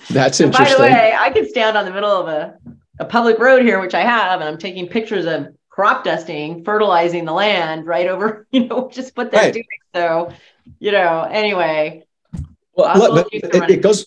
[0.08, 0.50] that's interesting.
[0.50, 2.56] by the way, I could stand on the middle of a
[2.98, 7.24] a public road here, which I have, and I'm taking pictures of crop dusting, fertilizing
[7.24, 9.52] the land right over, you know, just what they're right.
[9.52, 9.66] doing.
[9.94, 10.32] So,
[10.78, 12.04] you know, anyway.
[12.76, 14.06] Well, look, it, it, goes,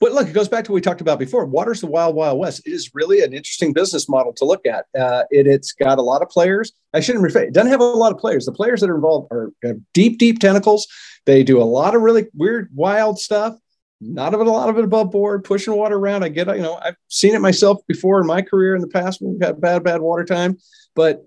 [0.00, 1.46] but look, it goes back to what we talked about before.
[1.46, 2.66] Water's the wild, wild west.
[2.66, 4.86] It is really an interesting business model to look at.
[4.98, 6.72] Uh, it, has got a lot of players.
[6.92, 7.42] I shouldn't refer.
[7.42, 8.44] It doesn't have a lot of players.
[8.44, 10.86] The players that are involved are have deep, deep tentacles.
[11.26, 13.56] They do a lot of really weird, wild stuff.
[14.00, 16.24] Not of it, a lot of it above board, pushing water around.
[16.24, 19.22] I get, you know, I've seen it myself before in my career in the past
[19.22, 20.58] when we've had bad, bad water time.
[20.94, 21.26] But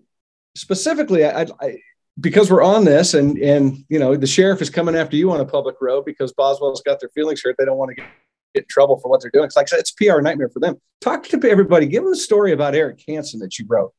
[0.56, 1.78] specifically, I, I
[2.20, 5.40] because we're on this and and you know the sheriff is coming after you on
[5.40, 7.56] a public road because Boswell's got their feelings hurt.
[7.58, 8.06] They don't want to get,
[8.56, 9.46] get in trouble for what they're doing.
[9.46, 10.78] It's like it's a PR nightmare for them.
[11.02, 11.86] Talk to everybody.
[11.86, 13.94] Give them the story about Eric Hansen that you wrote,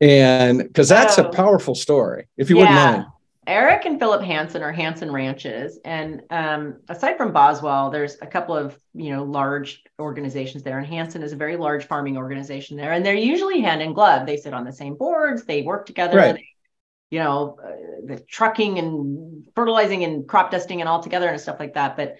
[0.00, 2.28] and because that's oh, a powerful story.
[2.36, 2.62] If you yeah.
[2.62, 3.12] wouldn't mind.
[3.46, 8.56] Eric and Philip Hansen are Hansen Ranches, and um, aside from Boswell, there's a couple
[8.56, 12.92] of you know large organizations there, and Hansen is a very large farming organization there,
[12.92, 14.24] and they're usually hand in glove.
[14.24, 16.18] They sit on the same boards, they work together.
[16.18, 16.34] Right.
[16.36, 16.46] They,
[17.10, 21.60] you know, uh, the trucking and fertilizing and crop dusting and all together and stuff
[21.60, 21.96] like that.
[21.96, 22.16] But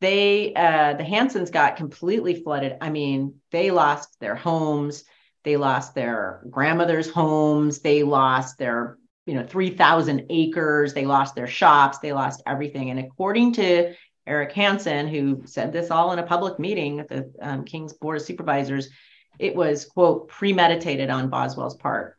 [0.00, 2.76] they, uh, the Hansens got completely flooded.
[2.80, 5.04] I mean, they lost their homes,
[5.44, 11.46] they lost their grandmother's homes, they lost their you know 3000 acres they lost their
[11.46, 13.94] shops they lost everything and according to
[14.26, 18.18] eric hansen who said this all in a public meeting at the um, Kings board
[18.18, 18.90] of supervisors
[19.38, 22.18] it was quote premeditated on boswell's part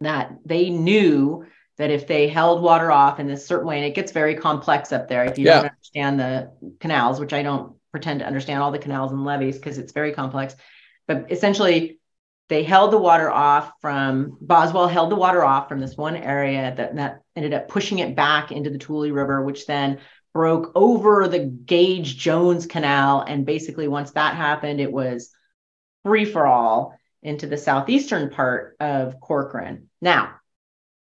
[0.00, 1.44] that they knew
[1.76, 4.92] that if they held water off in this certain way and it gets very complex
[4.92, 5.62] up there if you yeah.
[5.62, 9.56] don't understand the canals which i don't pretend to understand all the canals and levees
[9.56, 10.54] because it's very complex
[11.06, 11.98] but essentially
[12.48, 16.74] they held the water off from Boswell held the water off from this one area
[16.76, 19.98] that, that ended up pushing it back into the Tule River, which then
[20.32, 23.20] broke over the Gage Jones Canal.
[23.20, 25.30] And basically, once that happened, it was
[26.04, 26.94] free for all
[27.28, 29.90] into the southeastern part of Corcoran.
[30.00, 30.36] Now,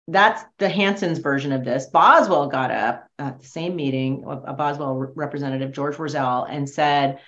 [0.07, 1.87] that's the Hansens version of this.
[1.87, 7.19] Boswell got up at the same meeting, a Boswell representative, George Roselle, and said,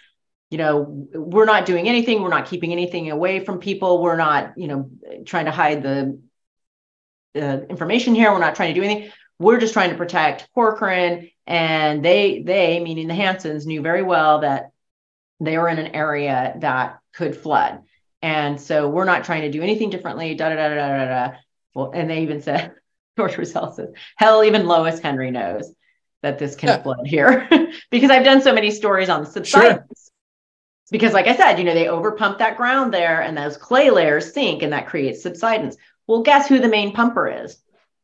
[0.50, 2.21] you know we're not doing anything.
[2.21, 4.02] We're not keeping anything away from people.
[4.02, 4.89] We're not you know
[5.26, 6.21] trying to hide the
[7.36, 8.32] uh, information here.
[8.32, 9.12] We're not trying to do anything.
[9.39, 11.30] We're just trying to protect corcoran.
[11.45, 14.71] And they they meaning the Hansens, knew very well that
[15.41, 17.84] they were in an area that could flood
[18.21, 21.38] and so we're not trying to do anything differently da da da da da da
[21.73, 22.73] well and they even said
[23.17, 25.71] george Roselle says hell even lois henry knows
[26.23, 26.82] that this can yeah.
[26.82, 27.47] flood here
[27.91, 29.86] because i've done so many stories on the subsidence sure
[30.91, 34.34] because like I said, you know, they overpump that ground there and those clay layers
[34.34, 35.75] sink and that creates subsidence.
[36.08, 37.58] Well, guess who the main pumper is?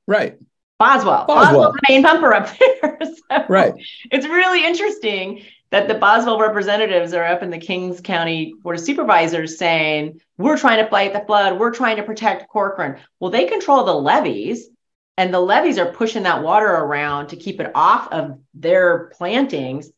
[0.08, 0.38] Right.
[0.80, 1.26] Boswell.
[1.26, 1.46] Boswell.
[1.46, 2.50] Boswell's the main pumper up
[2.82, 3.00] there.
[3.02, 3.74] so right.
[4.12, 8.84] It's really interesting that the Boswell representatives are up in the Kings County Board of
[8.84, 11.60] Supervisors saying, we're trying to fight the flood.
[11.60, 13.00] We're trying to protect Corcoran.
[13.20, 14.70] Well, they control the levees
[15.18, 19.90] and the levees are pushing that water around to keep it off of their plantings.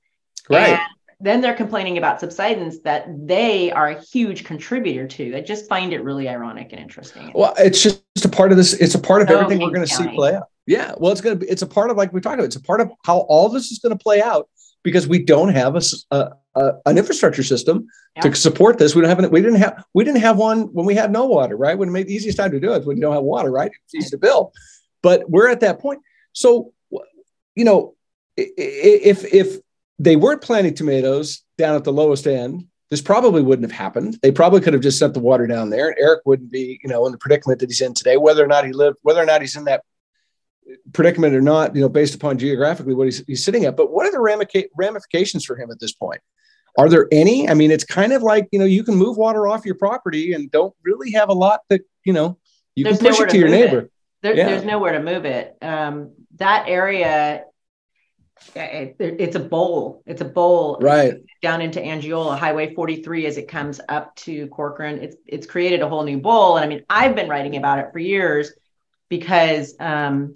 [0.50, 0.80] Right.
[0.80, 0.80] And
[1.20, 5.36] then they're complaining about subsidence that they are a huge contributor to.
[5.36, 7.34] I just find it really ironic and interesting.
[7.36, 8.72] Well, it's just a part of this.
[8.72, 10.48] It's a part of oh, everything we're going to see play out.
[10.68, 10.94] Yeah.
[10.98, 12.62] Well, it's going to be, it's a part of, like we talked about, it's a
[12.62, 14.48] part of how all this is going to play out
[14.86, 15.82] because we don't have a,
[16.12, 18.22] a, a an infrastructure system yeah.
[18.22, 18.96] to support this.
[18.96, 21.26] We don't have, an, we didn't have, we didn't have one when we had no
[21.26, 21.78] water, right?
[21.78, 23.72] When it made the easiest time to do it when you don't have water, right?
[23.86, 24.54] It's easy to build,
[25.02, 26.02] but we're at that point.
[26.32, 26.72] So,
[27.56, 27.96] you know,
[28.38, 29.58] if, if,
[29.98, 34.20] they weren't planting tomatoes down at the lowest end, this probably wouldn't have happened.
[34.22, 35.88] They probably could have just sent the water down there.
[35.88, 38.48] And Eric wouldn't be, you know, in the predicament that he's in today, whether or
[38.48, 39.86] not he lived, whether or not he's in that
[40.94, 43.76] predicament or not, you know, based upon geographically what he's, he's sitting at.
[43.76, 46.22] But what are the ramifications for him at this point?
[46.78, 47.48] Are there any?
[47.48, 50.34] I mean, it's kind of like, you know, you can move water off your property
[50.34, 52.38] and don't really have a lot that, you know,
[52.76, 53.90] you there's can push it to, to your neighbor.
[54.22, 54.48] There, yeah.
[54.48, 55.56] There's nowhere to move it.
[55.62, 57.46] Um, that area
[58.56, 60.04] it, it's a bowl.
[60.06, 65.00] It's a bowl right down into Angiola Highway 43 as it comes up to Corcoran.
[65.00, 67.88] It's it's created a whole new bowl, and I mean I've been writing about it
[67.92, 68.52] for years
[69.10, 70.36] because um,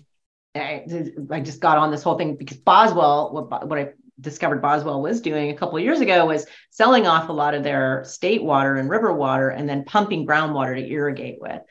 [0.55, 0.85] I,
[1.31, 3.89] I just got on this whole thing because Boswell what, what I
[4.19, 7.63] discovered Boswell was doing a couple of years ago was selling off a lot of
[7.63, 11.61] their state water and river water and then pumping groundwater to irrigate with.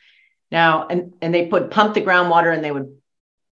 [0.51, 2.97] Now and and they put pump the groundwater and they would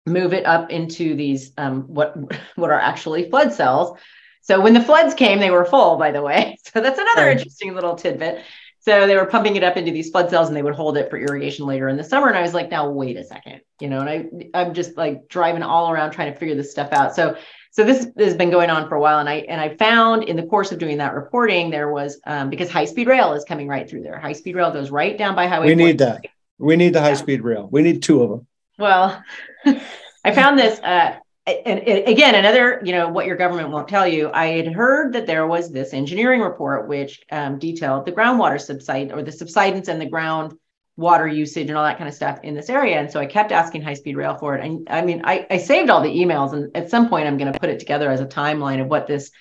[0.06, 2.16] move it up into these um, what
[2.56, 3.98] what are actually flood cells.
[4.42, 6.58] So when the floods came, they were full, by the way.
[6.74, 8.44] So that's another interesting little tidbit.
[8.86, 11.10] So they were pumping it up into these flood cells and they would hold it
[11.10, 12.28] for irrigation later in the summer.
[12.28, 14.10] And I was like, now wait a second, you know, and
[14.54, 17.16] I I'm just like driving all around trying to figure this stuff out.
[17.16, 17.36] So
[17.72, 19.18] so this has been going on for a while.
[19.18, 22.52] And I and I found in the course of doing that reporting, there was um,
[22.52, 24.20] because high speed rail is coming right through there.
[24.20, 25.68] High speed rail goes right down by highway.
[25.68, 26.24] We need that.
[26.60, 27.68] We need the high speed rail.
[27.72, 28.48] We need two of them.
[28.78, 29.22] Well,
[29.66, 31.16] I found this, uh,
[31.48, 34.32] and, and, again, another, you know, what your government won't tell you.
[34.34, 39.12] I had heard that there was this engineering report which um, detailed the groundwater subside
[39.12, 40.58] or the subsidence and the ground
[40.98, 42.98] water usage and all that kind of stuff in this area.
[42.98, 44.66] And so I kept asking high speed rail for it.
[44.66, 47.52] And I mean, I, I saved all the emails, and at some point, I'm going
[47.52, 49.32] to put it together as a timeline of what this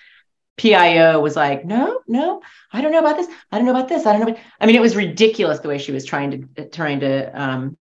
[0.56, 2.40] PIO was like, no, no,
[2.72, 3.28] I don't know about this.
[3.50, 4.06] I don't know about this.
[4.06, 4.36] I don't know.
[4.60, 7.76] I mean, it was ridiculous the way she was trying to trying to um,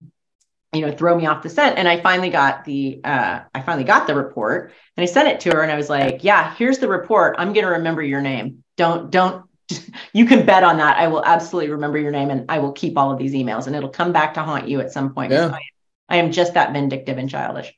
[0.74, 1.78] you know throw me off the scent.
[1.78, 5.40] And i finally got the uh, i finally got the report and i sent it
[5.42, 7.36] to her and i was like yeah here's the report.
[7.38, 8.64] I'm going to remember your name.
[8.78, 9.46] Don't don't
[10.14, 10.98] you can bet on that.
[10.98, 13.76] I will absolutely remember your name and i will keep all of these emails and
[13.76, 15.32] it'll come back to haunt you at some point.
[15.32, 15.52] Yeah.
[15.54, 17.74] I, I am just that vindictive and childish.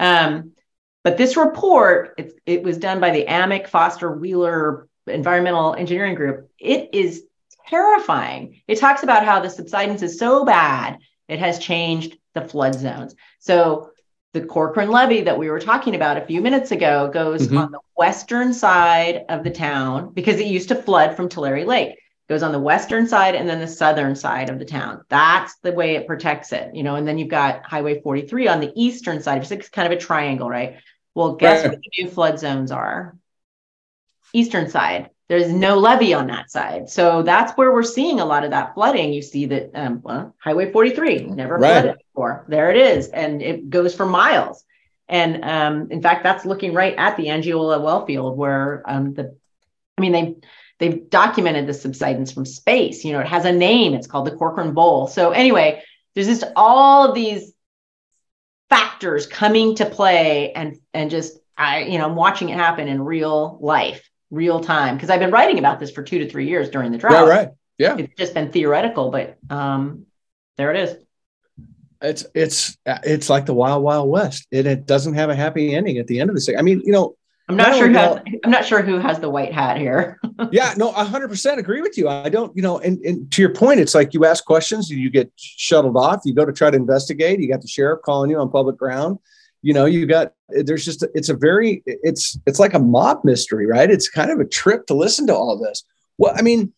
[0.00, 0.52] Um,
[1.04, 6.48] but this report it, it was done by the Amec Foster Wheeler environmental engineering group.
[6.58, 7.24] It is
[7.66, 8.60] terrifying.
[8.68, 10.98] It talks about how the subsidence is so bad
[11.28, 13.14] it has changed the flood zones.
[13.38, 13.90] So
[14.32, 17.58] the Corcoran levee that we were talking about a few minutes ago goes mm-hmm.
[17.58, 21.90] on the western side of the town because it used to flood from Tulare Lake.
[21.90, 25.04] It goes on the western side and then the southern side of the town.
[25.10, 26.96] That's the way it protects it, you know.
[26.96, 29.42] And then you've got Highway 43 on the eastern side.
[29.42, 30.76] It's kind of a triangle, right?
[31.14, 31.72] Well, guess right.
[31.72, 33.16] what the new flood zones are?
[34.32, 36.90] Eastern side there's no levee on that side.
[36.90, 39.12] So that's where we're seeing a lot of that flooding.
[39.12, 41.82] You see that um, well, Highway 43 never right.
[41.82, 42.44] flooded before.
[42.48, 43.08] There it is.
[43.08, 44.64] And it goes for miles.
[45.08, 49.36] And um, in fact, that's looking right at the Angiola well field where um, the,
[49.96, 50.36] I mean, they,
[50.78, 53.04] they've documented the subsidence from space.
[53.04, 53.94] You know, it has a name.
[53.94, 55.06] It's called the Corcoran Bowl.
[55.06, 55.82] So anyway,
[56.14, 57.52] there's just all of these
[58.68, 63.02] factors coming to play and, and just, I, you know, I'm watching it happen in
[63.02, 66.70] real life real time because I've been writing about this for two to three years
[66.70, 67.12] during the drought.
[67.12, 67.48] Yeah, right.
[67.78, 67.96] Yeah.
[67.98, 70.06] It's just been theoretical, but um,
[70.56, 70.96] there it is.
[72.00, 74.48] It's it's it's like the wild wild west.
[74.50, 76.56] It, it doesn't have a happy ending at the end of the day.
[76.56, 77.16] I mean, you know,
[77.48, 80.18] I'm not sure who has, I'm not sure who has the white hat here.
[80.52, 82.08] yeah, no, 100% agree with you.
[82.08, 85.10] I don't, you know, and, and to your point, it's like you ask questions, you
[85.10, 88.38] get shuttled off, you go to try to investigate, you got the sheriff calling you
[88.38, 89.18] on public ground
[89.62, 93.66] you know you got there's just it's a very it's it's like a mob mystery
[93.66, 93.90] right?
[93.90, 95.84] It's kind of a trip to listen to all this.
[96.18, 96.72] Well i mean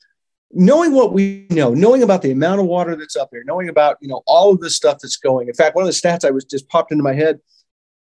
[0.52, 3.96] knowing what we know knowing about the amount of water that's up there knowing about
[4.00, 5.48] you know all of this stuff that's going.
[5.48, 7.40] In fact one of the stats i was just popped into my head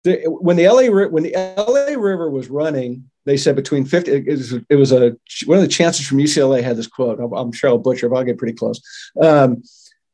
[0.05, 4.53] when the la when the la river was running they said between 50 it was,
[4.69, 5.15] it was a
[5.45, 7.19] one of the chancellors from ucla had this quote.
[7.19, 8.81] I'm, sure i'll butcher if i'll get pretty close.
[9.19, 9.63] Um,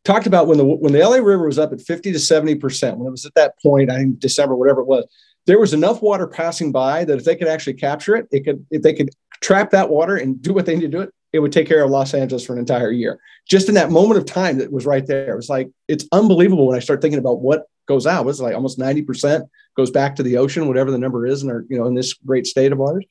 [0.06, 2.98] talked about when the when the LA River was up at 50 to 70 percent,
[2.98, 5.06] when it was at that point, I think December, whatever it was,
[5.46, 8.66] there was enough water passing by that if they could actually capture it, it could
[8.72, 9.10] if they could
[9.42, 11.84] trap that water and do what they need to do it, it would take care
[11.84, 13.20] of Los Angeles for an entire year.
[13.48, 15.34] Just in that moment of time that was right there.
[15.34, 18.28] It was like it's unbelievable when I start thinking about what goes out.
[18.28, 21.66] It's like almost 90% goes back to the ocean, whatever the number is, in our,
[21.70, 23.04] you know, in this great state of ours.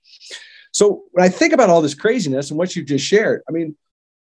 [0.73, 3.77] So when I think about all this craziness and what you just shared, I mean,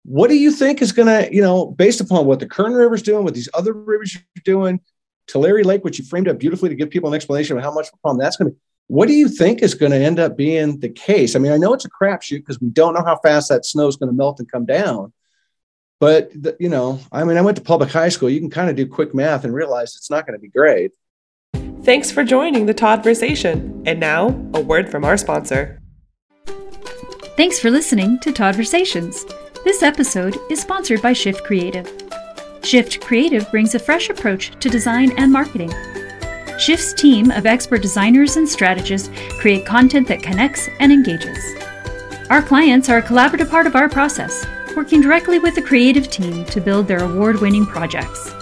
[0.06, 3.02] what do you think is going to, you know, based upon what the Kern River's
[3.02, 4.80] doing, what these other rivers are doing,
[5.26, 7.88] Tulare Lake, which you framed up beautifully to give people an explanation of how much
[7.88, 8.60] of a problem that's going to be.
[8.86, 11.34] What do you think is going to end up being the case?
[11.34, 13.88] I mean, I know it's a crapshoot because we don't know how fast that snow
[13.88, 15.12] is going to melt and come down.
[15.98, 18.30] But, the, you know, I mean, I went to public high school.
[18.30, 20.92] You can kind of do quick math and realize it's not going to be great.
[21.82, 23.82] Thanks for joining the Toddversation.
[23.86, 25.80] And now, a word from our sponsor.
[27.36, 29.45] Thanks for listening to Toddversations.
[29.66, 31.92] This episode is sponsored by Shift Creative.
[32.62, 35.72] Shift Creative brings a fresh approach to design and marketing.
[36.56, 39.10] Shift's team of expert designers and strategists
[39.40, 41.36] create content that connects and engages.
[42.30, 44.46] Our clients are a collaborative part of our process,
[44.76, 48.32] working directly with the creative team to build their award winning projects.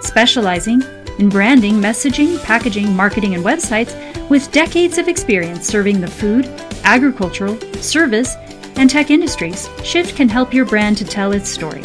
[0.00, 0.82] Specializing
[1.20, 3.94] in branding, messaging, packaging, marketing, and websites
[4.28, 6.46] with decades of experience serving the food,
[6.82, 8.34] agricultural, service,
[8.78, 11.82] and tech industries, Shift can help your brand to tell its story.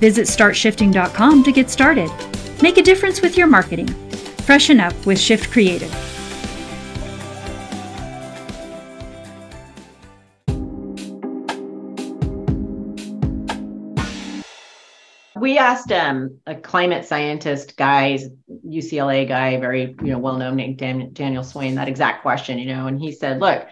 [0.00, 2.10] Visit startshifting.com to get started.
[2.62, 3.88] Make a difference with your marketing.
[4.46, 5.92] Freshen up with Shift Creative.
[15.40, 18.18] we asked um, a climate scientist guy,
[18.66, 22.66] UCLA guy, very you know well known named Dan- Daniel Swain, that exact question, you
[22.66, 23.66] know, and he said, "Look,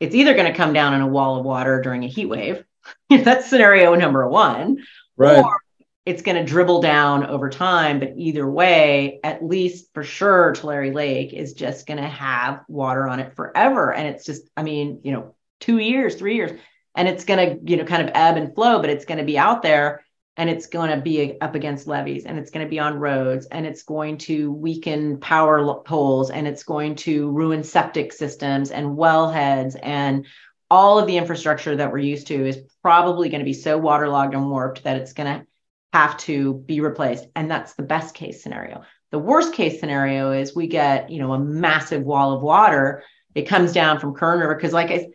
[0.00, 2.64] it's either going to come down in a wall of water during a heat wave,
[3.10, 4.78] that's scenario number one,
[5.16, 5.38] Right.
[5.44, 5.56] or
[6.04, 8.00] it's going to dribble down over time.
[8.00, 13.08] But either way, at least for sure, Tulare Lake is just going to have water
[13.08, 16.60] on it forever, and it's just, I mean, you know, two years, three years,
[16.94, 19.24] and it's going to you know kind of ebb and flow, but it's going to
[19.24, 20.03] be out there."
[20.36, 23.46] And it's going to be up against levees and it's going to be on roads
[23.46, 28.96] and it's going to weaken power poles and it's going to ruin septic systems and
[28.98, 30.26] wellheads and
[30.70, 34.34] all of the infrastructure that we're used to is probably going to be so waterlogged
[34.34, 35.46] and warped that it's going to
[35.92, 38.82] have to be replaced and that's the best case scenario
[39.12, 43.04] the worst case scenario is we get you know a massive wall of water
[43.36, 45.06] it comes down from kern river because like i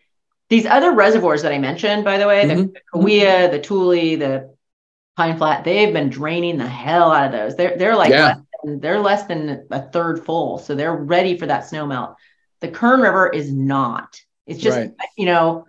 [0.48, 2.74] these other reservoirs that i mentioned by the way Mhm.
[2.74, 4.56] the Kaweah, the Tule, the
[5.20, 7.58] Pine Flat, they've been draining the hell out of those.
[7.58, 8.26] They're they're like Yeah.
[8.28, 12.16] less than, they're less than a third full, so they're ready for that snow melt.
[12.62, 14.22] The Kern River is not.
[14.48, 14.94] It's just Right.
[15.18, 15.66] you know,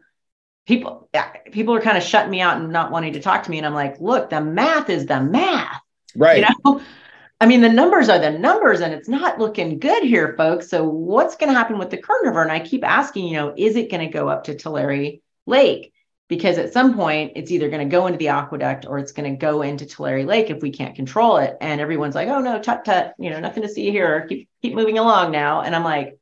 [0.68, 1.10] people
[1.50, 3.66] people are kind of shutting me out and not wanting to talk to me, and
[3.66, 5.80] I'm like, look, the math is the math.
[6.14, 6.44] Right.
[6.44, 6.80] You know,
[7.40, 10.68] I mean, the numbers are the numbers, and it's not looking good here, folks.
[10.68, 12.42] So what's going to happen with the Kern River?
[12.42, 15.14] And I keep asking, you know, is it going to go up to Tulare
[15.46, 15.92] Lake?
[16.30, 19.30] Because at some point it's either going to go into the aqueduct or it's going
[19.30, 21.58] to go into Tulare Lake if we can't control it.
[21.60, 24.26] And everyone's like, "Oh no, tut tut, you know, nothing to see here.
[24.28, 26.16] Keep keep moving along now." And I'm like,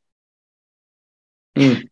[1.57, 1.89] Mm.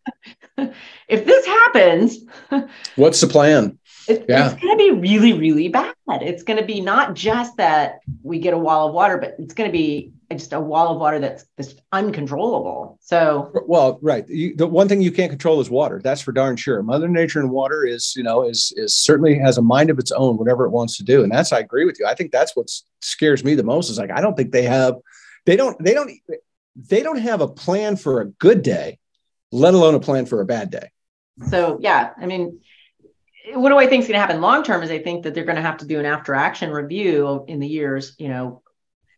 [1.09, 2.19] if this happens,
[2.97, 3.79] What's the plan?
[4.09, 4.47] it, Yeah.
[4.53, 5.95] it's going to be really, really bad.
[6.09, 9.55] It's going to be not just that we get a wall of water, but it's
[9.55, 12.99] going to be just a wall of water that's just uncontrollable.
[13.01, 14.29] So Well, right.
[14.29, 16.01] You, the one thing you can't control is water.
[16.03, 16.83] That's for darn sure.
[16.83, 20.13] Mother Nature and water is, you know, is is certainly has a mind of its
[20.13, 21.23] own, whatever it wants to do.
[21.23, 22.07] And that's I agree with you.
[22.07, 22.71] I think that's what
[23.01, 23.91] scares me the most.
[23.91, 24.95] Is like I don't think they have,
[25.45, 26.11] they don't, they don't,
[26.77, 28.99] they don't have a plan for a good day,
[29.53, 30.91] let alone a plan for a bad day.
[31.49, 32.61] So yeah, I mean,
[33.55, 34.83] what do I think is going to happen long term?
[34.83, 37.61] Is I think that they're going to have to do an after action review in
[37.61, 38.63] the years, you know,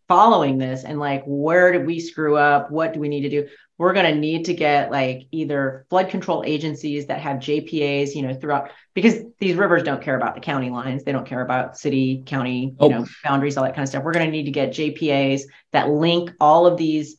[0.09, 2.71] following this, and like where did we screw up?
[2.71, 3.49] What do we need to do?
[3.77, 8.23] We're going to need to get like either flood control agencies that have JPAs, you
[8.23, 11.05] know, throughout because these rivers don't care about the county lines.
[11.05, 12.89] They don't care about city, county, you Oh.
[12.89, 14.03] know, boundaries, all that kind of stuff.
[14.03, 15.43] We're going to need to get JPAs
[15.73, 17.19] that link all of these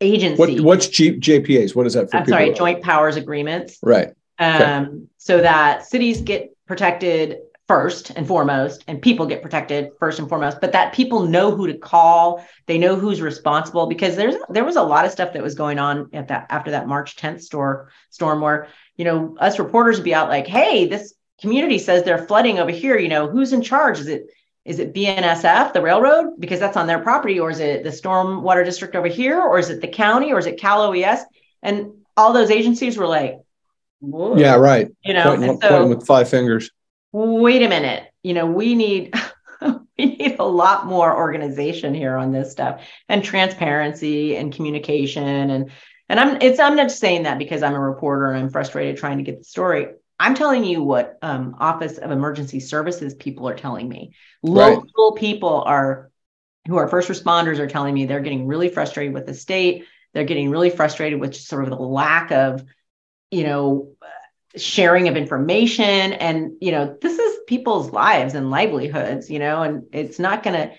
[0.00, 0.38] agencies.
[0.38, 1.74] What what's G, JPAs?
[1.74, 2.18] What is that for?
[2.18, 4.10] I'm sorry, joint powers agreements Right.
[4.38, 10.28] um, so that cities get protected first and foremost, and people get protected first and
[10.28, 10.60] foremost.
[10.60, 14.76] But that people know who to call, they know who's responsible because there's there was
[14.76, 17.90] a lot of stuff that was going on at that after that March 10th store
[18.10, 22.26] storm where you know us reporters would be out like, hey, this community says they're
[22.26, 22.98] flooding over here.
[22.98, 23.98] You know, who's in charge?
[23.98, 24.26] Is it
[24.64, 28.64] is it BNSF, the railroad, because that's on their property, or is it the stormwater
[28.64, 31.20] district over here, or is it the county, or is it Cal OES?
[31.62, 33.38] And all those agencies were like,
[34.00, 34.36] Whoa.
[34.36, 34.56] Yeah.
[34.56, 34.88] Right.
[35.04, 36.70] you know, Pointing, and pointing with five fingers.
[37.14, 39.14] Wait a minute, you know, we need
[39.98, 45.70] we need a lot more organization here on this stuff and transparency and communication and
[46.08, 48.96] and I'm it's I'm not just saying that because I'm a reporter and I'm frustrated
[48.96, 49.88] trying to get the story.
[50.18, 54.14] I'm telling you what um, Office of Emergency Services people are telling me.
[54.42, 54.76] Right.
[54.76, 56.10] Local people are
[56.66, 59.84] who are first responders are telling me they're getting really frustrated with the state.
[60.12, 62.64] They're getting really frustrated with just sort of the lack of,
[63.30, 63.94] you know,
[64.56, 66.12] sharing of information.
[66.14, 70.54] And, you know, this is people's lives and livelihoods, you know, and it's not going
[70.54, 70.74] to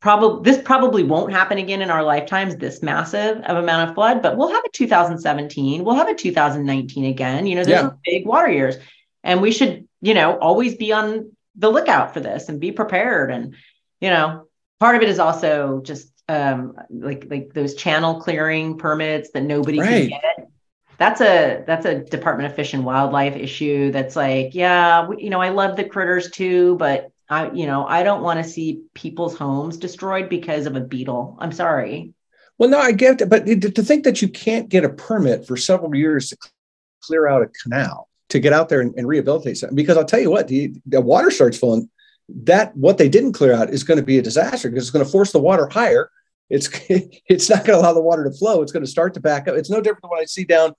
[0.00, 4.22] probably, this probably won't happen again in our lifetimes, this massive of amount of flood,
[4.22, 7.46] but we'll have a 2017, we'll have a 2019 again.
[7.46, 7.90] You know, there's Yeah.
[8.04, 8.76] big water years.
[9.24, 13.30] And we should, you know, always be on the lookout for this and be prepared.
[13.32, 13.54] And,
[14.00, 14.46] you know,
[14.78, 19.78] part of it is also just um like like those channel clearing permits that nobody
[19.78, 20.10] Right.
[20.10, 20.48] can get
[20.98, 23.90] that's a that's a Department of Fish and Wildlife issue.
[23.90, 27.86] That's like, yeah, we, you know, I love the critters too, but I, you know,
[27.86, 31.36] I don't want to see people's homes destroyed because of a beetle.
[31.40, 32.14] I'm sorry.
[32.58, 35.56] Well, no, I get it, but to think that you can't get a permit for
[35.56, 36.36] several years to
[37.02, 40.20] clear out a canal to get out there and, and rehabilitate something, because I'll tell
[40.20, 41.90] you what, the, the water starts flowing.
[42.28, 45.04] That what they didn't clear out is going to be a disaster because it's going
[45.04, 46.10] to force the water higher.
[46.50, 48.62] It's it's not going to allow the water to flow.
[48.62, 49.56] It's going to start to back up.
[49.56, 50.72] It's no different than what I see down,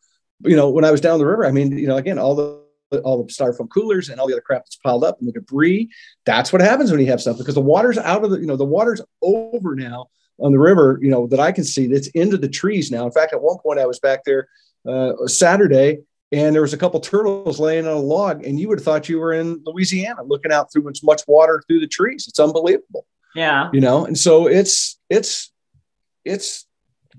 [0.44, 1.46] you know, when I was down the river.
[1.46, 2.68] I mean, you know, again, all the
[3.04, 5.90] all the styrofoam coolers and all the other crap that's piled up and the debris.
[6.26, 8.56] That's what happens when you have stuff because the water's out of the, you know,
[8.56, 10.08] the water's over now
[10.40, 13.06] on the river, you know, that I can see that's into the trees now.
[13.06, 14.48] In fact, at one point I was back there
[14.88, 16.00] uh, Saturday
[16.32, 19.10] and there was a couple turtles laying on a log and you would have thought
[19.10, 22.26] you were in Louisiana looking out through as much water through the trees.
[22.28, 23.06] It's unbelievable.
[23.36, 23.70] Yeah.
[23.74, 25.52] You know, and so it's, it's,
[26.28, 26.66] it's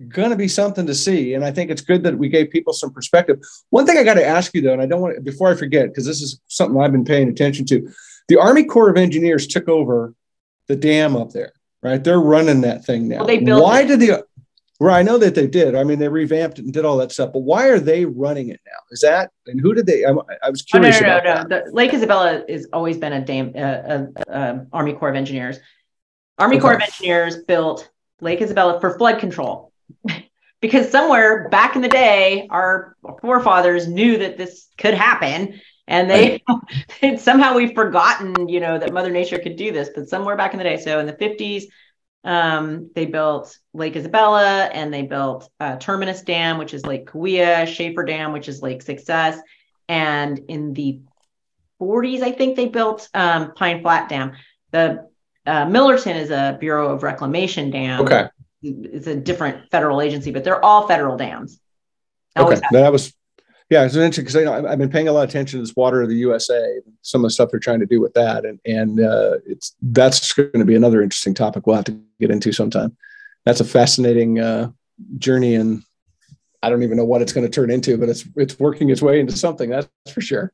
[0.08, 1.34] going to be something to see.
[1.34, 3.40] And I think it's good that we gave people some perspective.
[3.70, 5.54] One thing I got to ask you though, and I don't want to, before I
[5.54, 7.88] forget, because this is something I've been paying attention to.
[8.28, 10.14] The Army Corps of Engineers took over
[10.68, 11.52] the dam up there,
[11.82, 12.02] right?
[12.02, 13.18] They're running that thing now.
[13.18, 13.86] Well, they built why it.
[13.88, 14.24] did the
[14.78, 15.74] Well, I know that they did.
[15.74, 17.32] I mean, they revamped it and did all that stuff.
[17.32, 18.78] But why are they running it now?
[18.92, 20.04] Is that and who did they?
[20.04, 20.10] I,
[20.42, 21.34] I was Oh, no, curious no, no, no.
[21.34, 21.48] that.
[21.48, 25.58] The, Lake Isabella has always been a dam, uh, uh, uh, Army Corps of Engineers.
[26.38, 26.62] Army Okay.
[26.62, 27.90] Corps of Engineers built
[28.20, 29.72] Lake Isabella for flood control
[30.60, 35.60] because somewhere back in the day, our forefathers knew that this could happen.
[35.86, 36.42] And they,
[37.18, 40.58] somehow we've forgotten, you know, that Mother Nature could do this, but somewhere back in
[40.58, 40.76] the day.
[40.78, 41.64] So in the 50s,
[42.24, 47.66] um, they built Lake Isabella and they built uh, Terminus Dam, which is Lake Kaweah,
[47.66, 49.40] Schaefer Dam, which is Lake Success.
[49.88, 51.00] And in the
[51.80, 54.32] 40s, I think they built um, Pine Flat Dam.
[54.72, 55.07] The
[55.48, 58.02] uh, Millerton is a Bureau of Reclamation dam.
[58.02, 58.28] Okay.
[58.62, 61.60] It's a different federal agency, but they're all federal dams.
[62.36, 62.66] Always Okay.
[62.72, 63.14] That was,
[63.70, 65.62] yeah, it's interesting because you know, I've- I've been paying a lot of attention to
[65.64, 68.44] this water of the USA, some of the stuff they're trying to do with that,
[68.44, 72.30] and and uh, it's that's going to be another interesting topic we'll have to get
[72.30, 72.96] into sometime.
[73.44, 74.70] That's a fascinating uh,
[75.18, 75.82] journey, and
[76.62, 79.02] I don't even know what it's going to turn into, but it's it's working its
[79.02, 79.70] way into something.
[79.70, 80.52] That's for sure,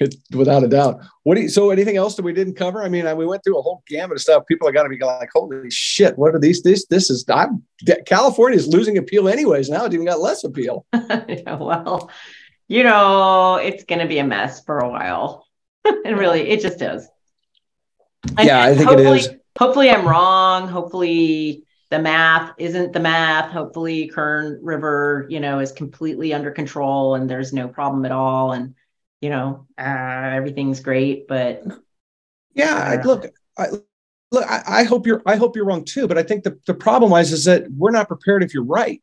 [0.00, 1.00] it, without a doubt.
[1.22, 1.70] What do you, so?
[1.70, 2.82] Anything else that we didn't cover?
[2.82, 4.44] I mean, I, we went through a whole gamut of stuff.
[4.46, 6.16] People are got to be like, "Holy shit!
[6.18, 6.62] What are these?
[6.62, 7.62] This this is I'm,
[8.06, 9.68] California is losing appeal anyways.
[9.68, 12.10] Now it even got less appeal." yeah, well,
[12.68, 15.46] you know, it's going to be a mess for a while.
[15.84, 17.08] and really, it just is.
[18.36, 19.28] And- Yeah, I think it hopefully- is.
[19.58, 20.68] Hopefully, I'm wrong.
[20.68, 23.50] Hopefully, the math isn't the math.
[23.50, 28.52] Hopefully, Kern River, you know, is completely under control and there's no problem at all.
[28.52, 28.74] And,
[29.20, 31.26] you know, uh, everything's great.
[31.28, 31.64] But
[32.54, 33.26] Yeah, I, look,
[33.58, 33.66] I,
[34.32, 36.08] look, I, I hope you're, I hope you're wrong too.
[36.08, 39.00] But I think the, the problem lies is that we're not prepared if you're right,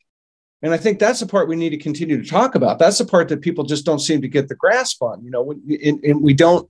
[0.62, 2.80] and I think that's the part we need to continue to talk about.
[2.80, 5.24] That's the part that people just don't seem to get the grasp on.
[5.24, 6.70] You know, when, and, and we don't,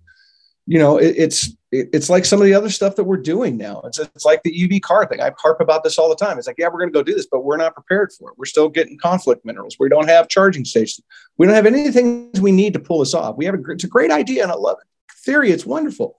[0.65, 3.81] you know, it, it's it's like some of the other stuff that we're doing now.
[3.85, 5.21] It's it's like the EV car thing.
[5.21, 6.37] I harp about this all the time.
[6.37, 8.37] It's like, yeah, we're going to go do this, but we're not prepared for it.
[8.37, 9.77] We're still getting conflict minerals.
[9.79, 11.05] We don't have charging stations.
[11.37, 13.37] We don't have anything we need to pull this off.
[13.37, 14.87] We have a, it's a great idea, and I love it.
[15.25, 16.17] Theory, it's wonderful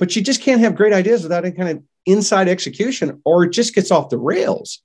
[0.00, 3.52] but you just can't have great ideas without any kind of inside execution or it
[3.52, 4.82] just gets off the rails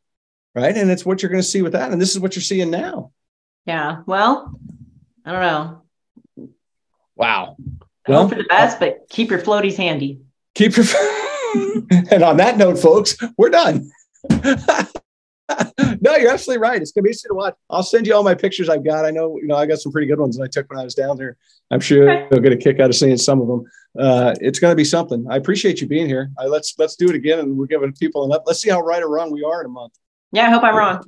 [0.53, 2.43] right and it's what you're going to see with that and this is what you're
[2.43, 3.11] seeing now
[3.65, 4.59] yeah, well,
[5.25, 5.41] I don't
[6.37, 6.51] know.
[7.15, 10.21] wow I Well, hope for the best, but keep your floaties handy.
[10.53, 10.85] keep your
[12.11, 13.89] and on that note folks we're done.
[16.01, 16.81] No you're absolutely right.
[16.81, 17.53] It's going to be interesting to watch.
[17.69, 19.05] I'll send you all my pictures i've got.
[19.05, 20.83] I know you know i got some pretty good ones that i took when i
[20.83, 21.37] was down there.
[21.71, 22.27] I'm sure Okay.
[22.31, 23.63] you'll get a kick out of seeing some of them.
[23.97, 25.25] Uh, it's going to be something.
[25.29, 26.31] I appreciate you being here.
[26.39, 28.81] I, let's let's do it again and we're giving people an up let's see how
[28.81, 29.93] right or wrong we are in a month.
[30.31, 31.03] Yeah, I hope I'm wrong.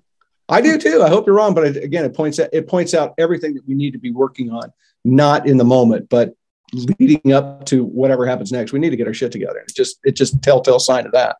[0.49, 1.01] I do too.
[1.03, 3.67] I hope you're wrong, but it, again, it points out it points out everything that
[3.67, 4.71] we need to be working on,
[5.03, 6.33] not in the moment, but
[6.73, 8.73] leading up to whatever happens next.
[8.73, 9.59] We need to get our shit together.
[9.59, 11.37] It's just it's just telltale sign of that.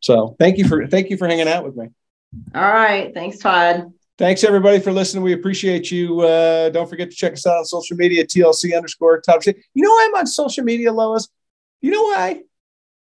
[0.00, 1.88] So thank you for thank you for hanging out with me.
[2.54, 3.12] All right.
[3.14, 3.92] Thanks, Todd.
[4.16, 5.24] Thanks everybody for listening.
[5.24, 6.20] We appreciate you.
[6.20, 9.42] Uh, don't forget to check us out on social media, TLC underscore top.
[9.42, 9.56] shit.
[9.74, 11.28] You know why I'm on social media, Lois?
[11.80, 12.42] You know why?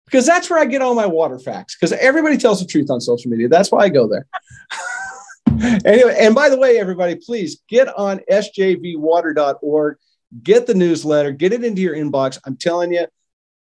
[0.05, 1.75] Because that's where I get all my water facts.
[1.75, 3.47] Because everybody tells the truth on social media.
[3.47, 4.25] That's why I go there.
[5.85, 9.97] anyway, and by the way, everybody, please get on sjvwater.org,
[10.41, 12.39] get the newsletter, get it into your inbox.
[12.45, 13.05] I'm telling you,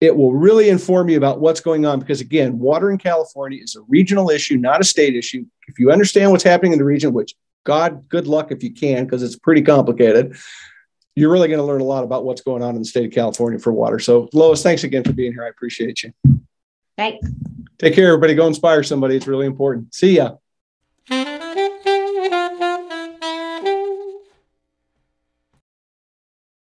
[0.01, 3.76] it will really inform you about what's going on because, again, water in California is
[3.76, 5.45] a regional issue, not a state issue.
[5.68, 9.05] If you understand what's happening in the region, which God, good luck if you can,
[9.05, 10.36] because it's pretty complicated,
[11.16, 13.11] you're really going to learn a lot about what's going on in the state of
[13.11, 13.99] California for water.
[13.99, 15.45] So, Lois, thanks again for being here.
[15.45, 16.14] I appreciate you.
[16.97, 17.26] Thanks.
[17.80, 18.36] Take care, everybody.
[18.36, 19.16] Go inspire somebody.
[19.16, 19.93] It's really important.
[19.93, 20.36] See ya.